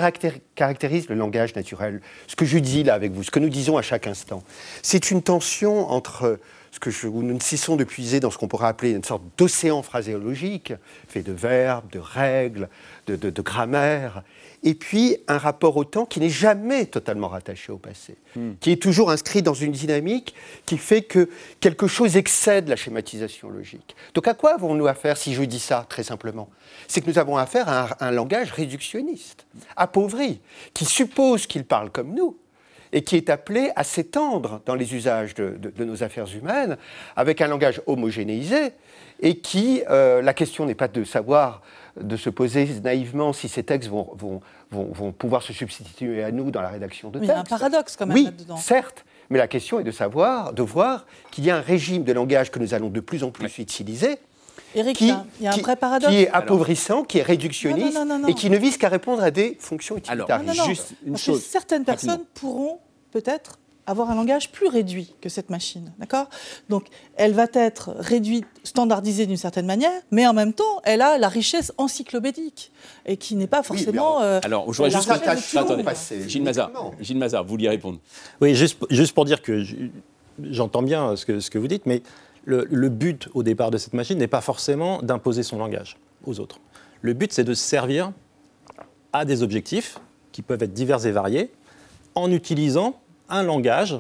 [0.56, 2.02] caractérise le langage naturel?
[2.28, 4.44] Ce que je dis là avec vous, ce que nous disons à chaque instant,
[4.82, 6.40] c'est une tension entre
[6.76, 9.82] ce que nous ne cessons de puiser dans ce qu'on pourrait appeler une sorte d'océan
[9.82, 10.74] phraséologique,
[11.08, 12.68] fait de verbes, de règles,
[13.08, 14.24] de grammaire,
[14.66, 18.54] et puis un rapport au temps qui n'est jamais totalement rattaché au passé, hmm.
[18.60, 20.34] qui est toujours inscrit dans une dynamique
[20.66, 23.96] qui fait que quelque chose excède la schématisation logique.
[24.16, 26.50] Donc à quoi avons-nous affaire si je dis ça très simplement?
[26.88, 30.42] C'est que nous avons affaire à un, langage réductionniste, appauvri,
[30.74, 32.36] qui suppose qu'il parle comme nous,
[32.96, 36.78] et qui est appelé à s'étendre dans les usages de, nos affaires humaines
[37.18, 38.72] avec un langage homogénéisé
[39.20, 41.62] et qui, euh, la question n'est pas de savoir
[42.00, 46.52] de se poser naïvement si ces textes vont, vont, vont, pouvoir se substituer à nous
[46.52, 47.30] dans la rédaction de textes.
[47.30, 48.58] Il y a un paradoxe quand même oui, là-dedans.
[48.58, 52.14] certes, mais la question est de savoir, de voir qu'il y a un régime de
[52.14, 54.20] langage que nous allons de plus en plus utiliser.
[54.74, 56.14] Eric, qui, il y a un vrai paradoxe.
[56.14, 59.98] Qui est appauvrissant, qui est réductionniste et qui ne vise qu'à répondre à des fonctions
[59.98, 60.40] utilitaires.
[60.40, 61.44] Alors, juste une chose.
[61.44, 62.80] certaines personnes pourront
[63.16, 65.94] peut-être avoir un langage plus réduit que cette machine.
[66.00, 66.28] D'accord?
[66.68, 71.18] Donc, elle va être réduite, standardisée d'une certaine manière, mais en même temps, elle a
[71.18, 72.74] la richesse encyclopédique
[73.06, 74.18] et qui n'est pas forcément.
[74.18, 75.56] alors, euh, alors, je voudrais juste.
[75.56, 75.86] Attendez,
[76.28, 78.00] Gilles Mazard, Gilles Mazard, vous vouliez répondre?
[78.42, 79.64] Oui, juste, juste pour dire que
[80.42, 82.02] j'entends bien ce que, ce que vous dites, mais
[82.44, 86.42] le, le but au départ de cette machine n'est pas forcément d'imposer son langage aux
[86.42, 86.60] autres.
[87.02, 88.12] Le but, c'est de servir
[89.14, 90.00] à des objectifs
[90.34, 91.50] qui peuvent être divers et variés
[92.16, 93.96] en utilisant un langage,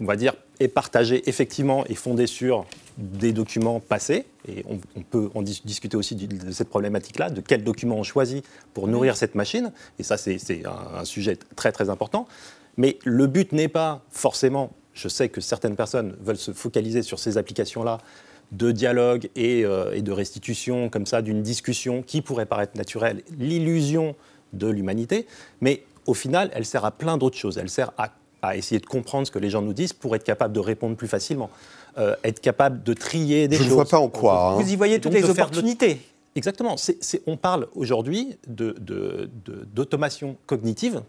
[0.00, 2.66] on va dire, est partagé effectivement et fondé sur
[2.98, 7.96] des documents passés, et on, peut en discuter aussi de cette problématique-là, de quels documents
[7.96, 12.26] on choisit pour nourrir cette machine, et ça c'est un, sujet très très important.
[12.76, 17.18] Mais le but n'est pas forcément, je sais que certaines personnes veulent se focaliser sur
[17.18, 17.98] ces applications-là,
[18.52, 23.22] de dialogue et, euh, et de restitution comme ça d'une discussion qui pourrait paraître naturelle,
[23.38, 24.16] l'illusion
[24.52, 25.26] de l'humanité,
[25.60, 27.58] mais au final, elle sert à plein d'autres choses.
[27.58, 28.12] Elle sert à
[28.42, 30.96] à essayer de comprendre ce que les gens nous disent pour être capable de répondre
[30.96, 31.50] plus facilement,
[31.98, 33.66] euh, être capable de trier des choses.
[33.66, 34.52] Je ne vois pas en quoi.
[34.52, 34.54] Hein.
[34.60, 36.00] Vous y voyez toutes les opportunités.
[36.36, 36.76] Exactement.
[37.26, 41.02] on parle aujourd'hui d'automation de, cognitive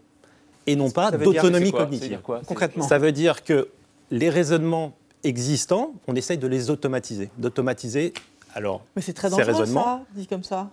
[0.66, 2.20] et non pas d'autonomie cognitive.
[2.46, 3.68] Concrètement Ça veut dire que
[4.10, 4.92] les raisonnements
[5.24, 7.30] existants, on essaye de les automatiser.
[7.38, 8.12] D'automatiser,
[8.54, 10.70] alors, Mais c'est très dangereux, ça, dit comme ça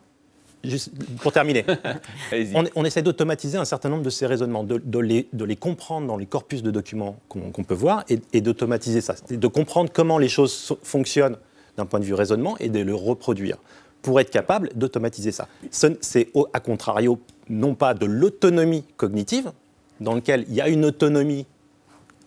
[1.22, 1.66] pour terminer,
[2.54, 6.26] on, on, essaie d'automatiser un certain nombre de ces raisonnements, de, les, comprendre dans les
[6.26, 11.38] corpus de documents qu'on peut voir et, d'automatiser ça, de comprendre comment les choses fonctionnent
[11.78, 13.58] d'un point de vue raisonnement et de le reproduire
[14.02, 15.48] pour être capable d'automatiser ça.
[15.72, 17.20] C'est à contrario
[17.50, 19.52] non pas de l'autonomie cognitive,
[20.00, 21.46] dans lequel il y a une autonomie,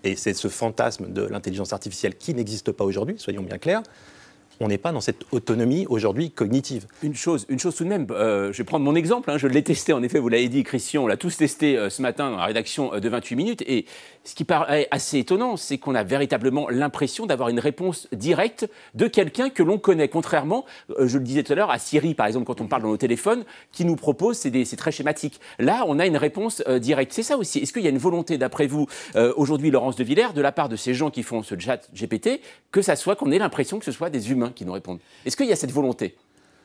[0.04, 3.82] et c'est ce fantasme de l'intelligence artificielle qui n'existe pas aujourd'hui, soyons bien clairs,
[4.62, 6.86] on n'est pas dans cette autonomie aujourd'hui cognitive.
[7.02, 9.46] Une chose, une chose tout de même, euh, je vais prendre mon exemple, hein, je
[9.46, 12.30] l'ai testé en effet, vous l'avez dit Christian, on l'a tous testé euh, ce matin
[12.30, 13.86] dans la rédaction euh, de 28 minutes, et
[14.24, 19.08] ce qui paraît assez étonnant, c'est qu'on a véritablement l'impression d'avoir une réponse directe de
[19.08, 20.64] quelqu'un que l'on connaît, contrairement,
[20.96, 22.96] je le disais tout à l'heure, à Siri par exemple, quand on parle dans nos
[22.96, 25.40] téléphones, qui nous propose, c'est très schématique.
[25.58, 27.12] Là, on a une réponse directe.
[27.12, 27.58] C'est ça aussi.
[27.58, 28.86] Est-ce qu'il y a une volonté, d'après vous,
[29.36, 32.40] aujourd'hui, Laurence de Villers, de la part de ces gens qui font ce chat GPT,
[32.70, 35.00] que ça soit qu'on ait l'impression que ce soit des humains qui nous répondent.
[35.24, 36.16] Est-ce qu'il y a cette volonté?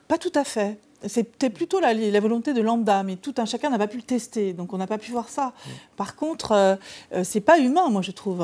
[0.07, 0.77] Pas tout à fait.
[1.05, 4.53] C'était plutôt la, volonté de lambda, mais tout un chacun n'a pas pu le tester,
[4.53, 5.53] donc on n'a pas pu voir ça.
[5.95, 6.75] Par contre, euh,
[7.13, 8.39] euh, c'est pas humain, moi je trouve.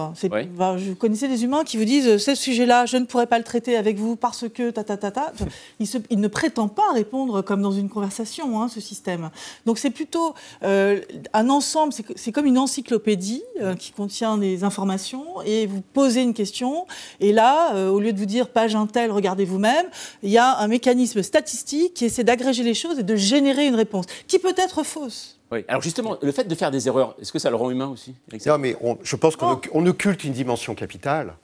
[0.56, 3.40] Bah, je connaissais des humains qui vous disent euh, ce sujet-là, je ne pourrais pas
[3.40, 5.34] le traiter avec vous parce que ta ta ta ta.
[5.80, 9.32] il, ne prétend pas répondre comme dans une conversation, hein, ce système.
[9.66, 13.44] Donc c'est plutôt un ensemble, c'est comme une encyclopédie
[13.80, 16.86] qui contient des informations et vous posez une question
[17.20, 19.86] et là, au lieu de vous dire page intel, regardez vous-même,
[20.22, 23.76] il y a un mécanisme statistique qui essaie d'agréger les choses et de générer une
[23.76, 25.40] réponse qui peut être fausse.
[25.52, 25.64] Oui.
[25.68, 28.16] Alors justement, le fait de faire des erreurs, est-ce que ça le rend humain aussi
[28.46, 31.36] Non, mais je pense qu'on occulte une dimension capitale.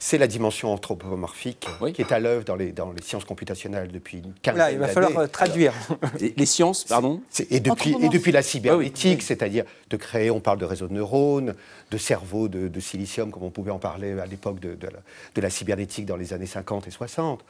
[0.00, 4.18] C'est la dimension anthropomorphique qui est à l'œuvre dans les, dans les sciences computationnelles depuis
[4.18, 4.72] une quinzaine d'années.
[4.74, 5.72] Il va falloir euh, traduire.
[6.36, 10.64] les, sciences, pardon Et depuis, et depuis la cybernétique, c'est-à-dire de créer, on parle de
[10.64, 11.54] réseaux de neurones,
[11.90, 14.98] de cerveaux de, silicium, comme on pouvait en parler à l'époque de, de, la,
[15.34, 17.44] de la cybernétique dans les années 50 et 60.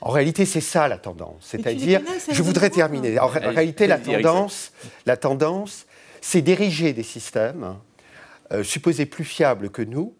[0.00, 1.36] En réalité, c'est ça la tendance.
[1.42, 3.18] C'est-à-dire, je voudrais terminer.
[3.18, 4.72] En, réalité, la tendance,
[5.06, 5.86] la tendance,
[6.20, 7.76] c'est d'ériger des systèmes
[8.52, 10.14] euh, supposés plus fiables que nous,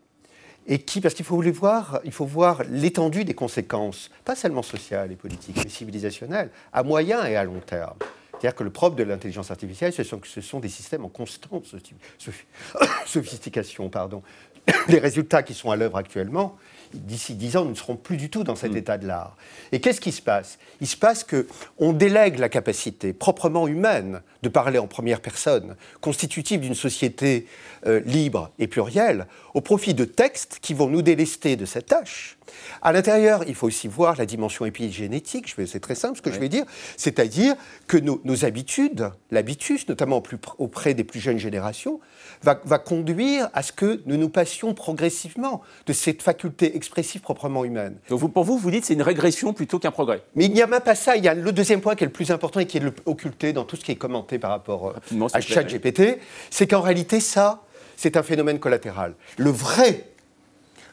[0.67, 4.63] et qui, parce qu'il faut les voir, il faut voir l'étendue des conséquences, pas seulement
[4.63, 7.97] sociales et politiques, mais civilisationnelles, à moyen et à long terme.
[8.33, 11.67] C'est-à-dire que le propre de l'intelligence artificielle, ce sont, ce sont des systèmes en constante
[13.07, 13.89] sophistication.
[13.91, 14.23] Pardon.
[14.89, 16.57] Les résultats qui sont à l'œuvre actuellement,
[16.93, 18.77] d'ici dix ans, nous ne serons plus du tout dans cet mm.
[18.77, 19.37] état de l'art.
[19.73, 20.59] Et qu'est-ce qui se passe?
[20.81, 26.61] Il se passe qu'on délègue la capacité proprement humaine de parler en première personne, constitutive
[26.61, 27.47] d'une société
[27.87, 32.37] euh, libre et plurielle, au profit de textes qui vont nous délester de cette tâche.
[32.83, 36.41] À l'intérieur, il faut aussi voir la dimension épigénétique, c'est très simple ce que je
[36.41, 36.65] vais dire,
[36.97, 37.55] c'est-à-dire
[37.87, 40.23] que nos, habitudes, l'habitus, notamment
[40.59, 42.01] auprès des plus jeunes générations,
[42.43, 47.97] va, conduire à ce que nous nous passions progressivement de cette faculté expressive proprement humaine.
[48.09, 50.23] Donc pour vous, vous dites c'est une régression plutôt qu'un progrès.
[50.35, 52.07] Mais il n'y a même pas ça, il y a le deuxième point qui est
[52.07, 54.95] le plus important et qui est occulté dans tout ce qui est commenté par rapport
[55.13, 56.19] euh, à ChatGPT,
[56.51, 57.63] c'est qu'en réalité ça,
[57.97, 59.15] c'est un phénomène collatéral.
[59.37, 60.10] Le vrai,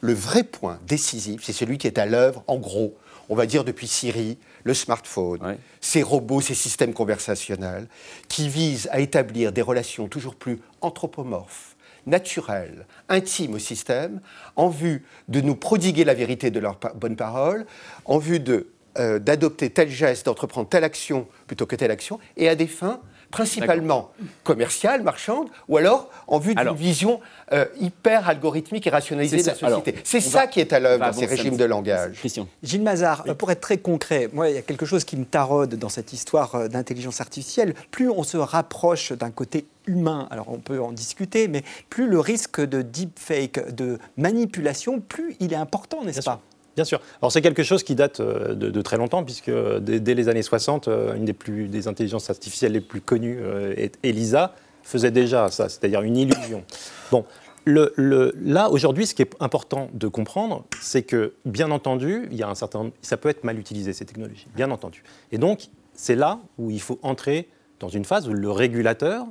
[0.01, 2.95] le vrai point décisif, c'est celui qui est à l'œuvre, en gros,
[3.29, 7.88] on va dire depuis Siri, le smartphone, ces robots, ces systèmes conversationnels,
[8.27, 14.21] qui visent à établir des relations toujours plus anthropomorphes, naturelles, intimes au système,
[14.55, 17.65] en vue de nous prodiguer la vérité de leurs bonnes paroles,
[18.05, 22.47] en vue de, euh, d'adopter tel geste, d'entreprendre telle action plutôt que telle action, et
[22.47, 24.11] à des fins principalement
[24.43, 27.19] commerciale, marchande, ou alors en vue d'une vision
[27.53, 29.95] euh, hyper algorithmique et rationalisée de la société.
[30.03, 32.13] C'est ça va- qui est à l'œuvre dans ces régimes de langage.
[32.17, 32.47] Christian.
[32.63, 35.75] Gilles Mazard, pour être très concret, moi, il y a quelque chose qui me taraude
[35.75, 37.73] dans cette histoire euh, d'intelligence artificielle.
[37.91, 42.19] Plus on se rapproche d'un côté humain, alors on peut en discuter, mais plus le
[42.19, 46.41] risque de deepfake, de manipulation, plus il est important, n'est-ce pas?
[46.77, 47.01] Bien sûr.
[47.23, 49.49] Alors c'est quelque chose qui date euh, de, très longtemps, puisque
[49.81, 53.39] dès, dès les années 60, euh, une des, plus, des intelligences artificielles les plus connues,
[53.41, 56.63] euh, est- ELISA, faisait déjà ça, c'est-à-dire une illusion.
[57.09, 57.25] Bon,
[57.65, 62.47] là, aujourd'hui, ce qui est important de comprendre, c'est que, bien entendu, il y a
[62.47, 65.03] un certain, ça peut être mal utilisé, ces technologies, bien entendu.
[65.31, 69.25] Et donc, c'est là où il faut entrer dans une phase où le régulateur,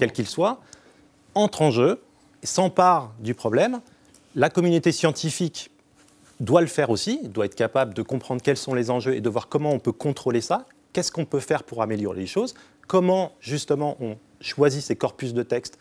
[0.00, 0.60] quel qu'il soit,
[1.36, 2.00] entre en jeu,
[2.42, 3.80] s'empare du problème.
[4.34, 5.70] La communauté scientifique
[6.40, 9.28] doit le faire aussi, doit être capable de comprendre quels sont les enjeux et de
[9.28, 12.54] voir comment on peut contrôler ça, qu'est-ce qu'on peut faire pour améliorer les choses,
[12.88, 15.78] comment justement on choisit ces corpus de textes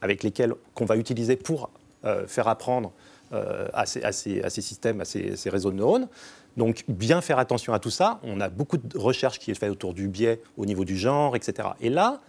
[0.00, 1.70] avec lesquels qu'on va utiliser pour
[2.04, 2.92] euh, faire apprendre
[3.32, 6.08] euh, à, ces, à ces- à ces systèmes, à ces, ces réseaux de neurones?
[6.56, 8.20] Donc bien faire attention à tout ça.
[8.22, 11.36] On a beaucoup de recherches qui est faite autour du biais au niveau du genre,
[11.36, 11.68] etc.
[11.80, 12.20] Et là,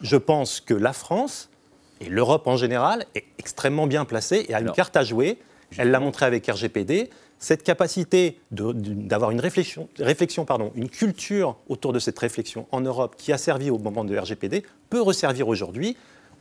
[0.00, 1.50] je pense que la France
[2.00, 5.38] et l'Europe en général est extrêmement bien placée et a une carte à jouer.
[5.76, 7.10] Elle l'a montré avec RGPD.
[7.38, 13.16] Cette capacité d'avoir une réflexion, réflexion pardon, une culture autour de cette réflexion en Europe
[13.18, 15.96] qui a servi au moment de RGPD peut resservir aujourd'hui.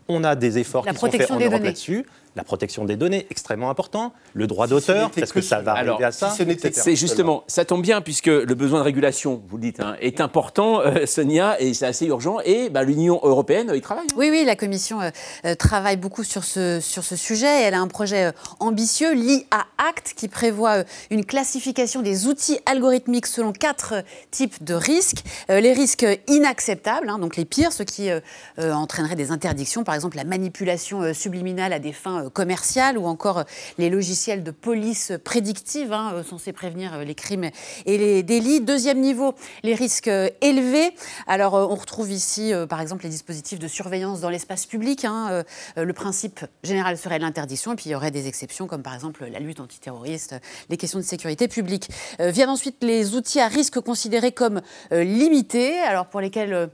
[0.08, 2.06] On a des efforts La qui sont faits en Europe là-dessus.
[2.36, 4.12] La protection des données, extrêmement important.
[4.34, 6.32] Le droit Si d'auteur, n'était parce que que ça va Alors, arriver à ça.
[6.32, 6.43] si.
[6.74, 10.19] C'est justement, ça tombe bien puisque le besoin de régulation, vous le dites, hein, est
[10.19, 12.38] important, euh, Sonia, et c'est assez urgent.
[12.43, 14.06] Et bah, l'Union européenne, euh, il travaille.
[14.10, 14.15] hein.
[14.17, 15.12] Oui, oui, la Commission euh,
[15.46, 17.62] euh, travaille beaucoup sur ce, sur ce sujet.
[17.63, 22.58] Elle a un projet euh, ambitieux, l'IA Act, qui prévoit euh, une classification des outils
[22.65, 25.24] algorithmiques selon quatre euh, types de risques.
[25.52, 28.19] Euh, les risques inacceptables, hein, donc les pires, ceux qui euh,
[28.60, 32.97] euh, entraîneraient des interdictions, par exemple la manipulation euh, subliminale à des fins euh, commerciales
[32.97, 33.43] ou encore euh,
[33.77, 37.49] les logiciels de police prédictive hein, euh, censés prévenir les crimes
[37.86, 38.62] et les délits.
[38.62, 40.09] Deuxième niveau, les risques
[40.41, 40.93] élevés.
[41.27, 45.05] Alors on retrouve ici par exemple les dispositifs de surveillance dans l'espace public.
[45.05, 45.43] hein.
[45.75, 49.25] Le principe général serait l'interdiction et puis il y aurait des exceptions comme par exemple
[49.25, 50.36] la lutte antiterroriste,
[50.69, 51.89] les questions de sécurité publique.
[52.19, 56.69] Viennent ensuite les outils à risque considérés comme limités, alors pour lesquels...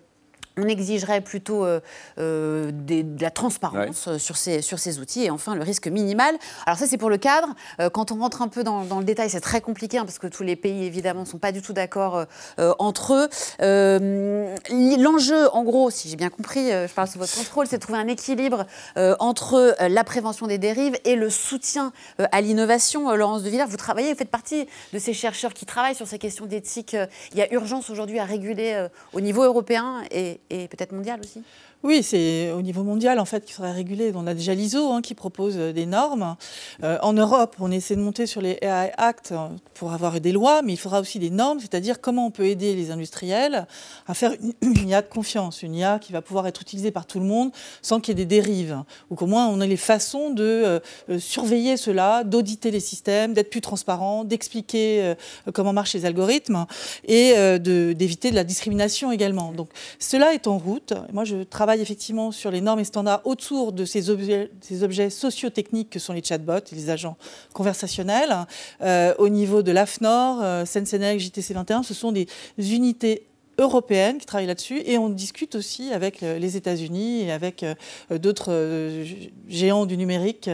[0.58, 1.80] on exigerait plutôt euh,
[2.18, 5.24] euh, des- de la transparence euh, sur, ces, sur ces outils.
[5.24, 6.36] Et enfin, le risque minimal.
[6.66, 7.48] Alors ça, c'est pour le cadre.
[7.80, 10.20] Euh, quand on rentre un peu dans, dans le détail, c'est très compliqué hein, parce
[10.20, 12.26] que tous les pays, évidemment, ne sont pas du tout d'accord
[12.80, 13.30] entre eux.
[15.00, 18.00] L'enjeu, en gros, si j'ai bien compris, je parle sous votre contrôle, c'est de trouver
[18.00, 18.66] un équilibre
[19.20, 23.14] entre la prévention des dérives et le soutien à l'innovation.
[23.16, 26.20] Laurence de Villers, vous travaillez, vous faites partie de ces chercheurs qui travaillent sur ces
[26.20, 26.96] questions d'éthique.
[27.32, 31.44] Il y a urgence aujourd'hui à réguler au niveau européen et, et peut-être mondial aussi.
[31.82, 34.12] Oui, c'est au niveau mondial en fait qu'il faudrait réguler.
[34.14, 36.36] On a déjà l'ISO hein, qui propose euh, des normes.
[36.84, 40.34] Euh, en Europe, on essaie de monter sur les AI Act euh, pour avoir des
[40.34, 43.66] lois, mais il faudra aussi des normes, c'est-à-dire comment on peut aider les industriels
[44.08, 47.06] à faire une, une IA de confiance, une IA qui va pouvoir être utilisée par
[47.06, 49.78] tout le monde sans qu'il y ait des dérives, ou qu'au moins on ait les
[49.78, 50.82] façons de
[51.18, 55.14] surveiller cela, d'auditer les systèmes, d'être plus transparent, d'expliquer
[55.54, 56.66] comment marchent les algorithmes
[57.06, 59.54] et euh, de- d'éviter de la discrimination également.
[59.54, 60.94] Donc cela est en route.
[61.14, 66.00] Moi, je travaille effectivement sur les normes et standards autour de ces objets, socio-techniques que
[66.00, 67.18] sont les chatbots et les agents
[67.54, 68.36] conversationnels.
[68.82, 72.28] Euh, au niveau de l'AFNOR, euh, Sensenec, JTC 21, ce sont des
[72.58, 73.26] unités
[73.60, 77.76] européennes qui travaillent là-dessus et on discute aussi avec euh, les États-Unis et avec euh,
[78.18, 79.04] d'autres
[79.48, 80.50] géants du numérique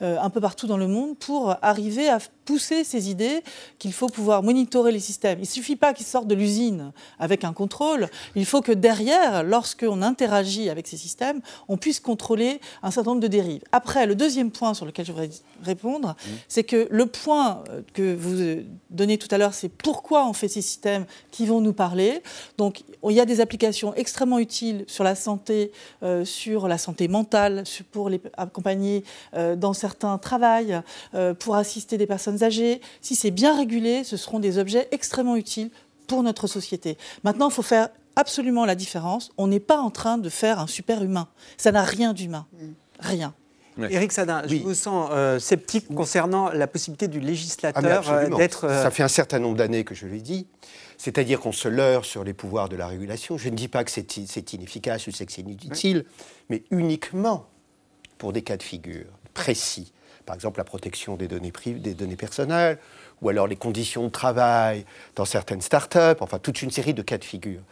[0.00, 3.42] un peu partout dans le monde pour arriver à pousser ces idées
[3.78, 5.38] qu'il faut pouvoir monitorer les systèmes.
[5.38, 9.42] Il ne suffit pas qu'ils sortent de l'usine avec un contrôle, il faut que derrière,
[9.42, 13.60] lorsqu'on interagit avec ces systèmes, on puisse contrôler un certain nombre de dérives.
[13.70, 15.28] Après, le deuxième point sur lequel je voudrais
[15.62, 16.16] répondre,
[16.48, 20.32] c'est que le point euh, que vous euh, donnez tout à l'heure, c'est pourquoi on
[20.32, 22.22] fait ces systèmes qui vont nous parler.
[22.56, 27.08] Donc, il y a des applications extrêmement utiles sur la santé, euh, sur la santé
[27.08, 30.80] mentale, pour les accompagner euh, dans certains travails,
[31.14, 32.80] euh, pour assister des personnes âgées.
[33.00, 35.70] Si c'est bien régulé, ce seront des objets extrêmement utiles
[36.06, 36.96] pour notre société.
[37.24, 39.30] Maintenant, il faut faire absolument la différence.
[39.38, 41.28] On n'est pas en train de faire un super humain.
[41.56, 42.46] Ça n'a rien d'humain.
[43.00, 43.34] Rien.
[43.90, 48.36] Éric Sadin, je vous sens euh, sceptique concernant la possibilité du Ah, législateur euh, absolument.
[48.36, 48.64] d'être.
[48.64, 50.48] euh, Ça fait un certain nombre d'années que je l'ai dit.
[50.96, 53.38] C'est-à-dire qu'on se leurre sur les pouvoirs de la régulation.
[53.38, 56.04] Je ne dis pas que c'est inefficace ou c'est inutile,
[56.48, 57.46] mais uniquement
[58.18, 59.92] pour des cas de figure précis.
[60.28, 62.76] Par exemple, la protection des données, privées, des données personnelles,
[63.22, 64.84] ou alors les conditions de travail
[65.16, 67.62] dans certaines start-up, enfin toute une série de cas de figure.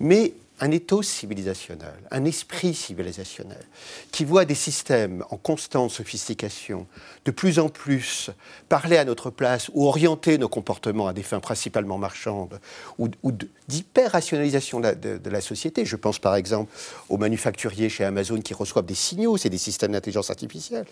[0.00, 0.32] Mais
[0.64, 3.66] un ethos civilisationnel, un esprit civilisationnel,
[4.10, 6.86] qui voit des systèmes en constante sophistication,
[7.26, 8.30] de plus en plus
[8.70, 12.58] parler à notre place ou orienter nos comportements à des fins principalement marchandes,
[12.98, 13.08] ou,
[13.68, 15.84] d'hyper-rationalisation de, de, la société.
[15.84, 16.72] Je pense par exemple
[17.10, 20.86] aux manufacturiers chez Amazon qui reçoivent des signaux, c'est des systèmes d'intelligence artificielle.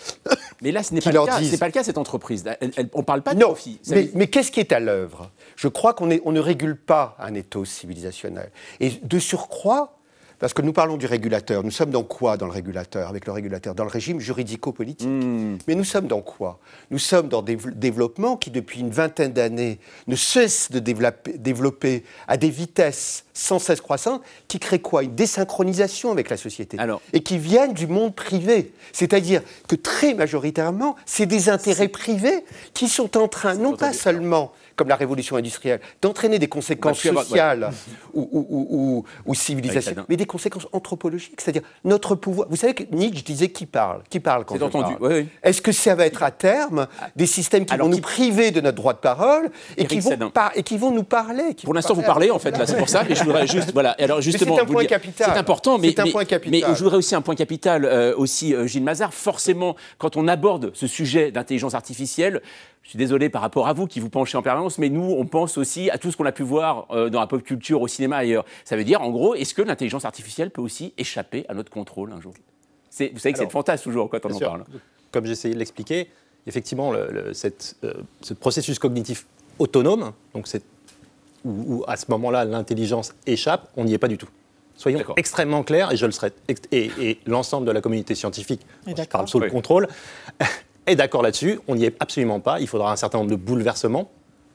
[0.60, 1.40] Mais là, ce n'est pas, le cas.
[1.42, 2.44] C'est pas le cas, cette entreprise.
[2.92, 3.54] on ne parle pas de non,
[3.88, 5.30] Mais, mais qu'est-ce qui est à l'œuvre?
[5.56, 8.50] Je crois qu'on on ne régule pas un ethos civilisationnel.
[8.80, 9.61] Et de surcroît,
[10.42, 11.62] parce que nous parlons du régulateur.
[11.62, 13.76] Nous sommes dans quoi dans le régulateur, avec le régulateur?
[13.76, 15.06] Dans le régime juridico-politique.
[15.06, 15.56] Hmm.
[15.68, 16.58] Mais nous sommes dans quoi?
[16.90, 22.02] Nous sommes dans des développements qui, depuis une vingtaine d'années, ne cessent de développer, développer,
[22.26, 25.04] à des vitesses sans cesse croissantes, qui créent quoi?
[25.04, 26.76] Une désynchronisation avec la société.
[27.12, 28.72] Et qui viennent du monde privé.
[28.92, 32.44] C'est-à-dire que très majoritairement, c'est des intérêts privés
[32.74, 34.50] qui sont en train, non pas seulement
[34.82, 37.70] comme la révolution industrielle, d'entraîner des conséquences sociales
[38.14, 41.40] ou, ou, civilisationnelles, mais des conséquences anthropologiques.
[41.40, 42.48] C'est-à-dire notre pouvoir.
[42.50, 44.94] Vous savez que Nietzsche disait qui parle Qui parle quand on entendu.
[45.44, 48.76] Est-ce que ça va être à terme des systèmes qui vont nous priver de notre
[48.76, 52.32] droit de parole et, qui vont, et qui vont, nous parler Pour l'instant, vous parlez
[52.32, 53.04] en fait là, c'est pour ça.
[53.08, 53.94] Mais je voudrais juste voilà.
[54.00, 55.30] Alors justement, c'est un point capital.
[55.32, 56.50] C'est important, mais, un mais, point capital.
[56.68, 59.14] mais je voudrais aussi un point capital euh, aussi, euh, Gilles Mazard.
[59.14, 62.42] Forcément, quand on aborde ce sujet d'intelligence artificielle,
[62.82, 65.24] je suis désolé par rapport à vous qui vous penchez en permanence, mais nous, on
[65.24, 67.88] pense aussi à tout ce qu'on a pu voir euh, dans la pop culture, au
[67.88, 68.44] cinéma ailleurs.
[68.64, 72.12] Ça veut dire, en gros, est-ce que l'intelligence artificielle peut aussi échapper à notre contrôle
[72.12, 72.34] un jour?
[72.34, 74.64] Vous savez que c'est le fantasme toujours quand on en parle.
[75.12, 76.08] Comme j'essayais de l'expliquer,
[76.46, 79.26] effectivement, le, cette, euh, ce processus cognitif
[79.58, 80.48] autonome, donc
[81.44, 84.28] où, à ce moment-là l'intelligence échappe, on n'y est pas du tout.
[84.76, 86.32] Soyons extrêmement clairs, et je le serai,
[86.72, 89.86] et, l'ensemble de la communauté scientifique, je parle sous le contrôle,
[90.86, 91.60] est d'accord là-dessus.
[91.68, 92.60] On n'y est absolument pas.
[92.60, 94.08] Il faudra un certain nombre de bouleversements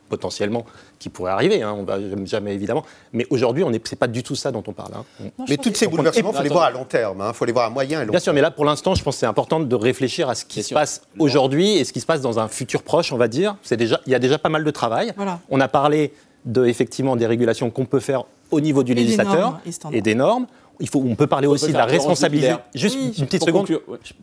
[0.08, 0.66] potentiellement
[1.00, 2.84] qui pourraient arriver, hein, on va jamais évidemment.
[3.14, 4.94] Mais aujourd'hui, ce n'est pas du tout ça dont on parle.
[4.96, 5.30] Hein.
[5.48, 7.34] mais tous ces bouleversements, il faut les voir à long terme, il hein.
[7.34, 9.16] faut les voir à moyen et long Bien sûr, mais là, pour l'instant, je pense
[9.16, 12.06] que c'est important de réfléchir à ce qui se passe aujourd'hui et ce qui se
[12.06, 13.58] passe dans un futur proche, on va dire.
[13.72, 15.14] Déjà, il y a déjà pas mal de travail.
[15.50, 16.14] On a parlé
[16.46, 19.60] de, effectivement, des régulations qu'on peut faire au niveau du législateur
[19.92, 20.48] et des normes
[20.80, 22.56] il faut, on peut parler aussi de la responsabilité.
[22.74, 23.68] Juste une petite seconde.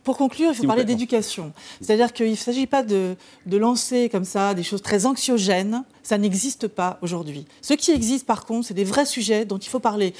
[0.02, 1.52] Pour conclure, il faut parler d'éducation.
[1.80, 5.84] C'est-à-dire qu'il ne s'agit pas de, de, lancer comme ça des choses très anxiogènes.
[6.04, 7.46] Ça n'existe pas aujourd'hui.
[7.60, 10.14] Ce qui existe, par contre, c'est des vrais sujets dont il faut parler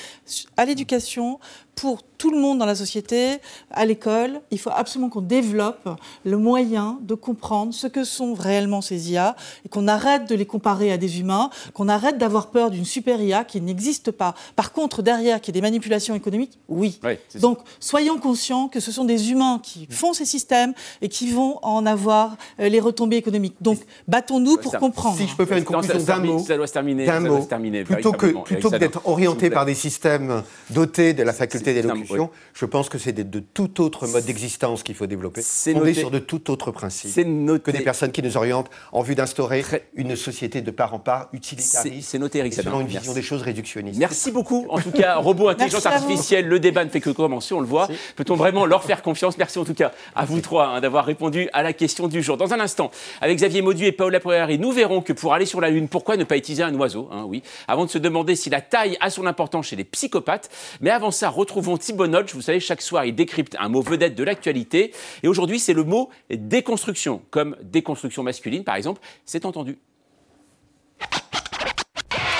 [0.56, 1.38] à l'éducation,
[1.74, 3.38] pour tout le monde dans la société,
[3.70, 5.88] à l'école, il faut absolument qu'on développe
[6.24, 10.46] le moyen de comprendre ce que sont réellement ces IA et qu'on arrête de les
[10.46, 14.34] comparer à des humains, qu'on arrête d'avoir peur d'une super IA qui n'existe pas.
[14.56, 16.98] Par contre, derrière, qu'il y ait des manipulations économiques, oui.
[17.40, 20.72] Donc, soyons conscients que ce sont des humains qui font ces systèmes
[21.02, 23.56] et qui vont en avoir euh, les retombées économiques.
[23.60, 25.16] Donc, battons-nous pour comprendre.
[25.16, 27.84] Si je peux faire une conclusion d'un mot, ça doit se terminer.
[27.84, 32.64] plutôt que, plutôt que d'être orienté par des systèmes dotés de la faculté d'élocution, je
[32.66, 36.50] pense que c'est de, tout autre mode d'existence qu'il faut développer, fondé sur de tout
[36.50, 39.64] autre principe que des personnes qui nous orientent en vue d'instaurer
[39.94, 42.08] une société de part en part utilitariste.
[42.08, 43.98] C'est noté, Eric Selon une vision des choses réductionnistes.
[43.98, 44.66] Merci beaucoup.
[44.68, 47.88] En tout cas, robot, intelligence artificielle, le débat ne fait que commencer, on le voit.
[48.16, 49.38] Peut-on vraiment leur faire confiance?
[49.38, 52.36] Merci en tout cas à vous trois hein, d'avoir répondu à la question du jour.
[52.36, 55.60] Dans un instant, avec Xavier Maudu et Paola Poirari, nous verrons que pour aller sur
[55.60, 58.50] la Lune, pourquoi ne pas utiliser un oiseau hein, Oui, avant de se demander si
[58.50, 60.50] la taille a son importance chez les psychopathes.
[60.80, 62.34] Mais avant ça, retrouvons retrouvons Thibaut Notch.
[62.34, 64.92] Vous savez, chaque soir, il décrypte un mot vedette de l'actualité.
[65.22, 69.00] Et aujourd'hui, c'est le mot déconstruction, comme déconstruction masculine, par exemple.
[69.24, 69.78] C'est entendu.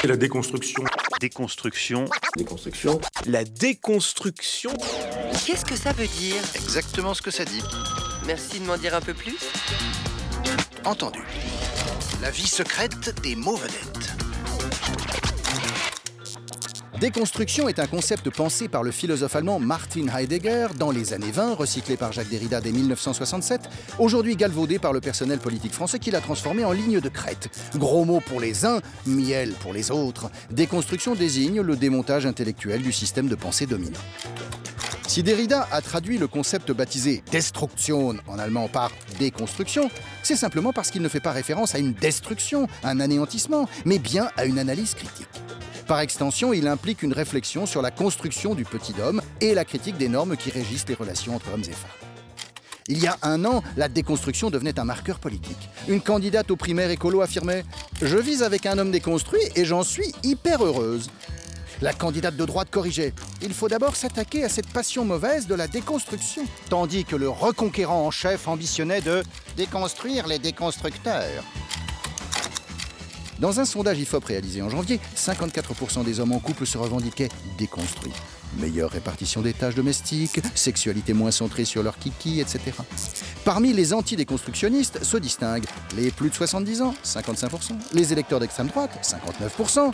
[0.03, 0.85] La déconstruction.
[1.21, 2.05] Déconstruction.
[2.37, 3.01] Déconstruction.
[3.27, 4.73] La déconstruction.
[5.47, 6.43] Qu'est-ce que ça veut dire?
[6.57, 7.63] Exactement ce que ça dit.
[8.27, 9.39] Merci de m'en dire un peu plus.
[10.85, 11.21] Entendu.
[12.23, 14.15] La vie secrète des mots vedettes.
[17.01, 21.55] Déconstruction est un concept pensé par le philosophe allemand Martin Heidegger dans les années 20,
[21.55, 23.63] recyclé par Jacques Derrida dès 1967,
[23.99, 27.49] aujourd'hui galvaudé par le personnel politique français qui l'a transformé en ligne de crête.
[27.77, 30.31] Gros mot pour les uns, miel pour les autres.
[30.51, 34.01] Déconstruction désigne le démontage intellectuel du système de pensée dominant.
[35.07, 39.91] Si Derrida a traduit le concept baptisé Destruktion en allemand par déconstruction,
[40.23, 44.31] c'est simplement parce qu'il ne fait pas référence à une destruction, un anéantissement, mais bien
[44.37, 45.29] à une analyse critique.
[45.87, 49.99] Par extension, il implique une réflexion sur la construction du petit homme et la critique
[49.99, 51.91] des normes qui régissent les relations entre hommes et femmes.
[52.89, 55.71] Il y a un an, la déconstruction devenait un marqueur politique.
[55.89, 57.61] Une candidate au primaire écolo affirmait⁇
[58.03, 61.07] Je vis avec un homme déconstruit et j'en suis hyper heureuse⁇
[61.83, 63.09] la candidate de droite corrigeait⁇
[63.43, 68.07] Il faut d'abord s'attaquer à cette passion mauvaise de la déconstruction⁇ tandis que le reconquérant
[68.07, 69.23] en chef ambitionnait de
[69.57, 71.45] déconstruire les déconstructeurs.
[73.41, 78.13] Dans un sondage IFOP réalisé en janvier, 54% des hommes en couple se revendiquaient déconstruits.
[78.59, 82.61] Meilleure répartition des tâches domestiques, sexualité moins centrée sur leur kiki, etc.
[83.45, 85.67] Parmi les anti-déconstructionnistes se distinguent
[85.97, 89.91] les plus de 70 ans, 55%, les électeurs d'extrême droite, 59%,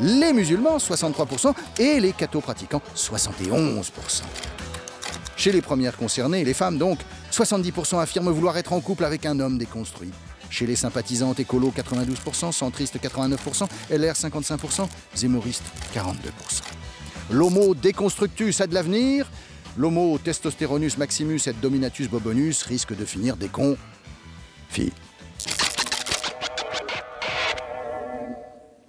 [0.00, 4.22] les musulmans, 63%, et les cathos pratiquants, 71%.
[5.36, 6.98] Chez les premières concernées, les femmes donc,
[7.32, 10.10] 70% affirment vouloir être en couple avec un homme déconstruit.
[10.50, 15.62] Chez les sympathisantes écolo, 92%, centristes, 89%, LR, 55%, zémoristes,
[15.94, 16.12] 42%.
[17.30, 19.30] L'homo déconstructus a de l'avenir,
[19.76, 23.76] l'homo testosteronus maximus et dominatus bobonus risque de finir des cons.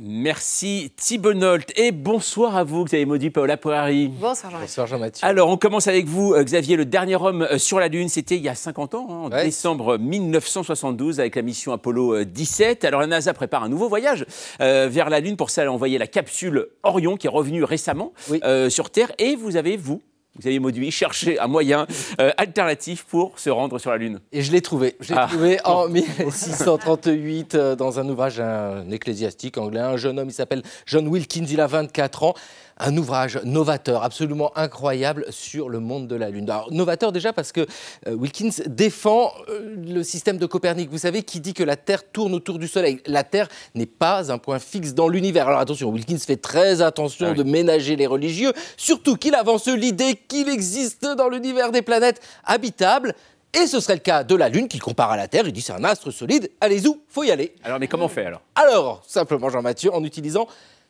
[0.02, 4.08] Merci Thibonolt et bonsoir à vous Xavier Maudy, Paola Poirari.
[4.08, 4.66] Bonsoir Jean-Mathieu.
[4.68, 5.28] Bonsoir Jean-Mathieu.
[5.28, 8.38] Alors on commence avec vous euh, Xavier, le dernier homme euh, sur la Lune, c'était
[8.38, 9.44] il y a 50 ans, hein, en Ouais.
[9.44, 12.86] décembre 1972 avec la mission Apollo euh, 17.
[12.86, 14.26] Alors la NASA prépare un nouveau voyage
[14.62, 17.66] euh, vers la Lune, pour ça elle a envoyé la capsule Orion qui est revenue
[17.66, 18.14] récemment
[18.46, 20.02] euh, sur Terre et vous avez vous
[20.40, 21.86] Xavier Mauduit, cherché un moyen
[22.20, 24.20] euh, alternatif pour se rendre sur la Lune.
[24.32, 24.96] Et je l'ai trouvé.
[25.00, 25.28] Je l'ai Ah.
[25.30, 29.80] trouvé en 1638 euh, dans un ouvrage d'un ecclésiastique anglais.
[29.80, 32.34] Un jeune homme, il s'appelle John Wilkins, il a 24 ans.
[32.82, 36.50] Un ouvrage novateur, absolument incroyable sur le monde de la Lune.
[36.50, 37.68] Alors, novateur déjà parce que
[38.08, 42.10] euh, Wilkins défend euh, le système de Copernic, vous savez, qui dit que la Terre
[42.10, 43.02] tourne autour du Soleil.
[43.06, 45.48] La Terre n'est pas un point fixe dans l'univers.
[45.50, 47.38] Alors attention, Wilkins fait très attention Ah oui.
[47.38, 53.14] de ménager les religieux, surtout qu'il avance l'idée qu'il existe dans l'univers des planètes habitables.
[53.54, 55.44] Et ce serait le cas de la Lune qu'il compare à la Terre.
[55.48, 57.56] Il dit c'est un astre solide, allez-y, faut y aller.
[57.64, 58.42] Alors mais comment on fait alors?
[58.56, 60.48] Alors, simplement Jean-Mathieu, en utilisant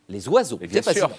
[0.09, 0.57] les oiseaux.
[0.57, 1.09] bien C'est sûr.
[1.09, 1.11] fascinant.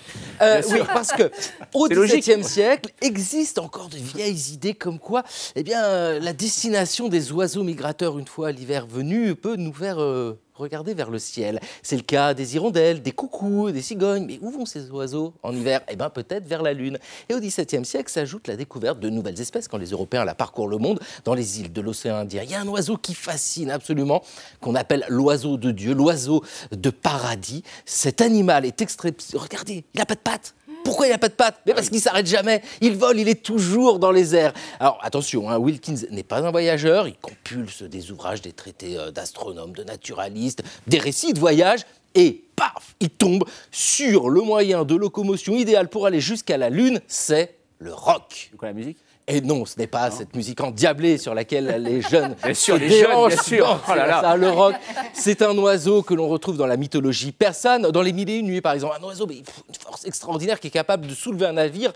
[0.43, 0.87] Euh, Bien oui, sûr.
[0.89, 1.31] parce que
[1.75, 1.89] au.
[1.89, 5.23] XVIIe siècle existent encore de vieilles idées comme quoi,
[5.55, 10.39] eh bien, la destination des oiseaux migrateurs une fois l'hiver venu peut nous faire euh,
[10.55, 11.61] regarder vers le ciel.
[11.83, 14.27] C'est le cas des hirondelles, des coucous, des cigognes.
[14.27, 15.81] Mais où vont ces oiseaux en hiver?
[15.89, 16.99] Eh bien, peut-être vers la Lune.
[17.29, 20.69] Et au XVIIe siècle s'ajoute la découverte de nouvelles espèces quand les Européens la parcourent
[20.69, 22.43] le monde dans les îles de l'océan Indien.
[22.43, 24.23] Il y a un oiseau qui fascine absolument,
[24.61, 26.43] qu'on appelle l'oiseau de Dieu, l'oiseau
[26.73, 27.63] de paradis.
[27.85, 29.15] Cet animal est extrait.
[29.35, 30.55] Regardez, il n'a pas de pattes.
[30.85, 32.63] Pourquoi il n'a pas de pattes Mais parce qu'il s'arrête jamais.
[32.81, 34.53] Il vole, il est toujours dans les airs.
[34.79, 37.09] Alors attention, hein, Wilkins n'est pas un voyageur.
[37.09, 41.81] Il compulse des ouvrages, des traités euh, d'astronomes, de naturalistes, des récits de voyage.
[42.15, 47.01] Et paf, il tombe sur le moyen de locomotion idéal pour aller jusqu'à la Lune,
[47.07, 48.51] c'est le rock.
[48.61, 48.99] La musique?
[49.33, 52.81] Et non, ce n'est pas cette musique endiablée sur laquelle les jeunes Bien sûr, se
[52.81, 53.35] les jeunes, déhanchent.
[53.35, 53.81] bien sûr.
[53.89, 54.21] Oh là c'est là.
[54.23, 54.75] ça, le rock,
[55.13, 58.47] c'est un oiseau que l'on retrouve dans la mythologie persane, dans les mille et une
[58.47, 58.97] nuits par exemple.
[59.01, 59.45] Un oiseau, mais une
[59.81, 61.93] force extraordinaire qui est capable de soulever un navire.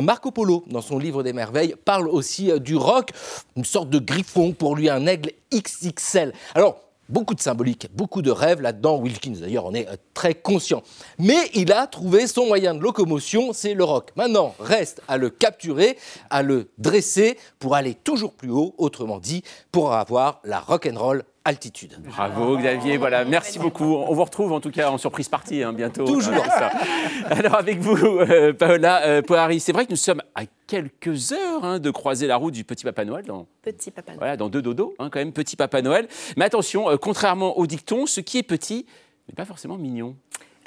[0.00, 3.10] Marco Polo, dans son livre des merveilles, parle aussi euh, du rock,
[3.56, 6.32] une sorte de griffon, pour lui un aigle XXL.
[6.54, 8.98] Alors, Beaucoup de symbolique, beaucoup de rêves là-dedans.
[8.98, 10.82] Wilkins, d'ailleurs, en est euh, très conscient.
[11.18, 14.10] Mais il a trouvé son moyen de locomotion, c'est le rock.
[14.16, 15.96] Maintenant, reste à le capturer,
[16.30, 21.96] à le dresser pour aller toujours plus haut, autrement dit, pour avoir la rock'n'roll altitude.
[22.04, 23.94] Bravo Xavier, voilà, merci beaucoup.
[23.94, 26.04] On vous retrouve en tout cas en surprise partie hein, bientôt.
[26.04, 26.34] Toujours.
[26.34, 27.34] Hein, c'est ça.
[27.34, 29.22] Alors avec vous, euh, Paola euh,
[29.58, 32.84] c'est vrai que nous sommes à quelques heures hein, de croiser la route du petit
[32.84, 34.12] Papa Noël dans, Petit papa.
[34.12, 34.18] Noël.
[34.18, 36.08] voilà, dans deux dodos, hein, quand même, petit Papa Noël.
[36.36, 38.86] Mais attention, euh, contrairement au dicton, ce qui est petit
[39.28, 40.16] n'est pas forcément mignon.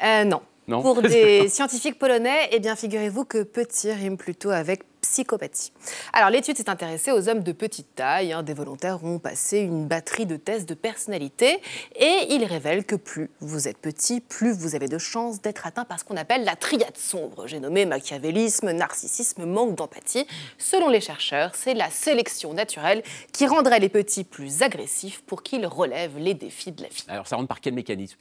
[0.03, 0.41] Euh, non.
[0.67, 0.81] Non.
[0.81, 5.71] Pour des scientifiques polonais, eh bien, figurez-vous que petit rime plutôt avec psychopathie.
[6.13, 8.33] Alors, l'étude s'est intéressée aux hommes de petite taille.
[8.33, 8.43] hein.
[8.43, 11.59] Des volontaires ont passé une batterie de tests de personnalité
[11.95, 15.85] et ils révèlent que plus vous êtes petit, plus vous avez de chances d'être atteint
[15.85, 17.47] par ce qu'on appelle la triade sombre.
[17.47, 20.25] J'ai nommé machiavélisme, narcissisme, manque d'empathie.
[20.57, 25.65] Selon les chercheurs, c'est la sélection naturelle qui rendrait les petits plus agressifs pour qu'ils
[25.65, 27.05] relèvent les défis de la vie.
[27.07, 28.17] Alors ça rentre par quel mécanisme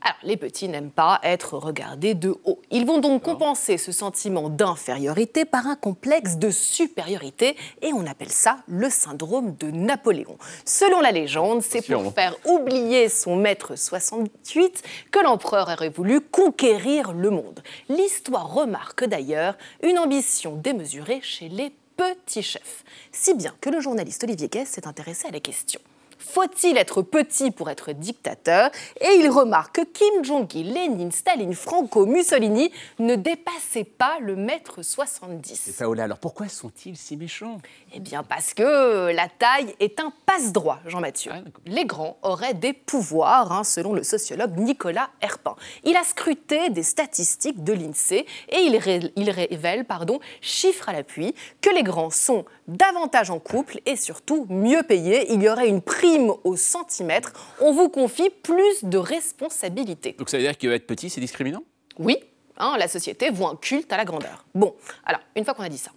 [0.00, 2.60] Alors, les petits n'aiment pas être regardés de haut.
[2.70, 8.30] Ils vont donc compenser ce sentiment d'infériorité par un complexe de supériorité et on appelle
[8.30, 10.36] ça le syndrome de Napoléon.
[10.64, 17.12] Selon la légende, c'est pour faire oublier son maître 68 que l'empereur aurait voulu conquérir
[17.12, 17.62] le monde.
[17.88, 24.24] L'histoire remarque d'ailleurs une ambition démesurée chez les petits chefs, si bien que le journaliste
[24.24, 25.80] Olivier Guest s'est intéressé à la question.
[26.24, 28.70] Faut-il être petit pour être dictateur
[29.00, 34.82] Et il remarque que Kim Jong-il, Lénine, Staline, Franco, Mussolini ne dépassaient pas le mètre
[34.82, 35.68] 70.
[35.68, 37.58] Et Paola, alors pourquoi sont-ils si méchants?
[37.94, 41.32] Eh bien parce que la taille est un passe-droit, Jean-Mathieu.
[41.66, 45.56] Les grands auraient des pouvoirs, hein, selon le sociologue Nicolas Herpin.
[45.84, 50.92] Il a scruté des statistiques de l'INSEE et il, ré- il révèle, pardon, chiffres à
[50.92, 55.32] l'appui, que les grands sont davantage en couple et surtout mieux payés.
[55.32, 60.14] Il y aurait une priorité prime au centimètre, on vous confie plus de responsabilités.
[60.18, 61.62] Donc ça veut dire qu'être petit, c'est discriminant?
[61.98, 62.16] Oui,
[62.58, 64.44] hein, la société voit un culte à la grandeur.
[64.54, 65.90] Bon, alors, une fois qu'on a dit ça,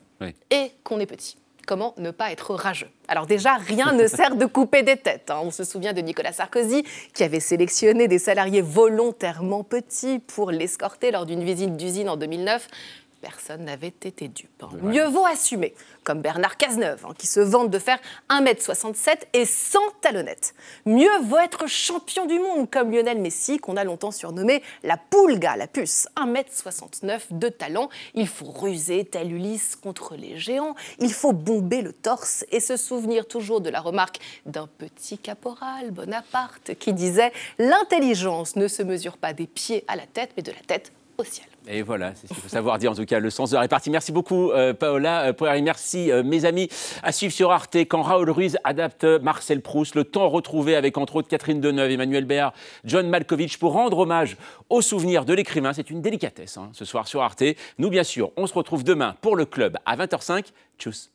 [0.50, 1.38] et qu'on est petit,
[1.68, 2.90] comment ne pas être rageux?
[3.08, 5.30] Alors déjà, rien ne sert de couper des têtes.
[5.30, 5.40] hein.
[5.44, 11.12] On se souvient de Nicolas Sarkozy qui avait sélectionné des salariés volontairement petits pour l'escorter
[11.12, 12.68] lors d'une visite d'usine en 2009.
[13.26, 14.62] Personne n'avait été dupe.
[14.62, 14.70] hein.
[14.84, 15.74] Mieux vaut assumer,
[16.04, 17.98] comme Bernard Cazeneuve, hein, qui se vante de faire
[18.30, 20.54] 1m67 et sans talonnettes.
[20.86, 25.56] Mieux vaut être champion du monde, comme Lionel Messi, qu'on a longtemps surnommé la Pulga,
[25.58, 26.08] la puce.
[26.18, 27.90] 1m69 de talent.
[28.14, 30.76] Il faut ruser tel Ulysse contre les géants.
[31.00, 35.90] Il faut bomber le torse et se souvenir toujours de la remarque d'un petit caporal,
[35.90, 40.52] Bonaparte, qui disait L'intelligence ne se mesure pas des pieds à la tête, mais de
[40.52, 41.48] la tête au ciel.
[41.68, 43.20] Et voilà, c'est ce qu'il faut savoir dire en tout cas.
[43.20, 43.90] Le sens de la répartie.
[43.90, 45.34] Merci beaucoup, euh, Paola.
[45.42, 46.70] Euh, merci, euh, mes amis.
[47.02, 49.96] À suivre sur Arte quand Raoul Ruiz adapte Marcel Proust.
[49.96, 52.54] Le temps retrouvé avec entre autres Catherine Deneuve, Emmanuel Béard,
[52.84, 54.38] John Malkovich pour rendre hommage
[54.70, 55.74] aux souvenirs de l'écrivain.
[55.74, 57.44] C'est une délicatesse hein, ce soir sur Arte.
[57.78, 60.46] Nous, bien sûr, on se retrouve demain pour le club à 20h05.
[60.78, 61.15] Tchuss.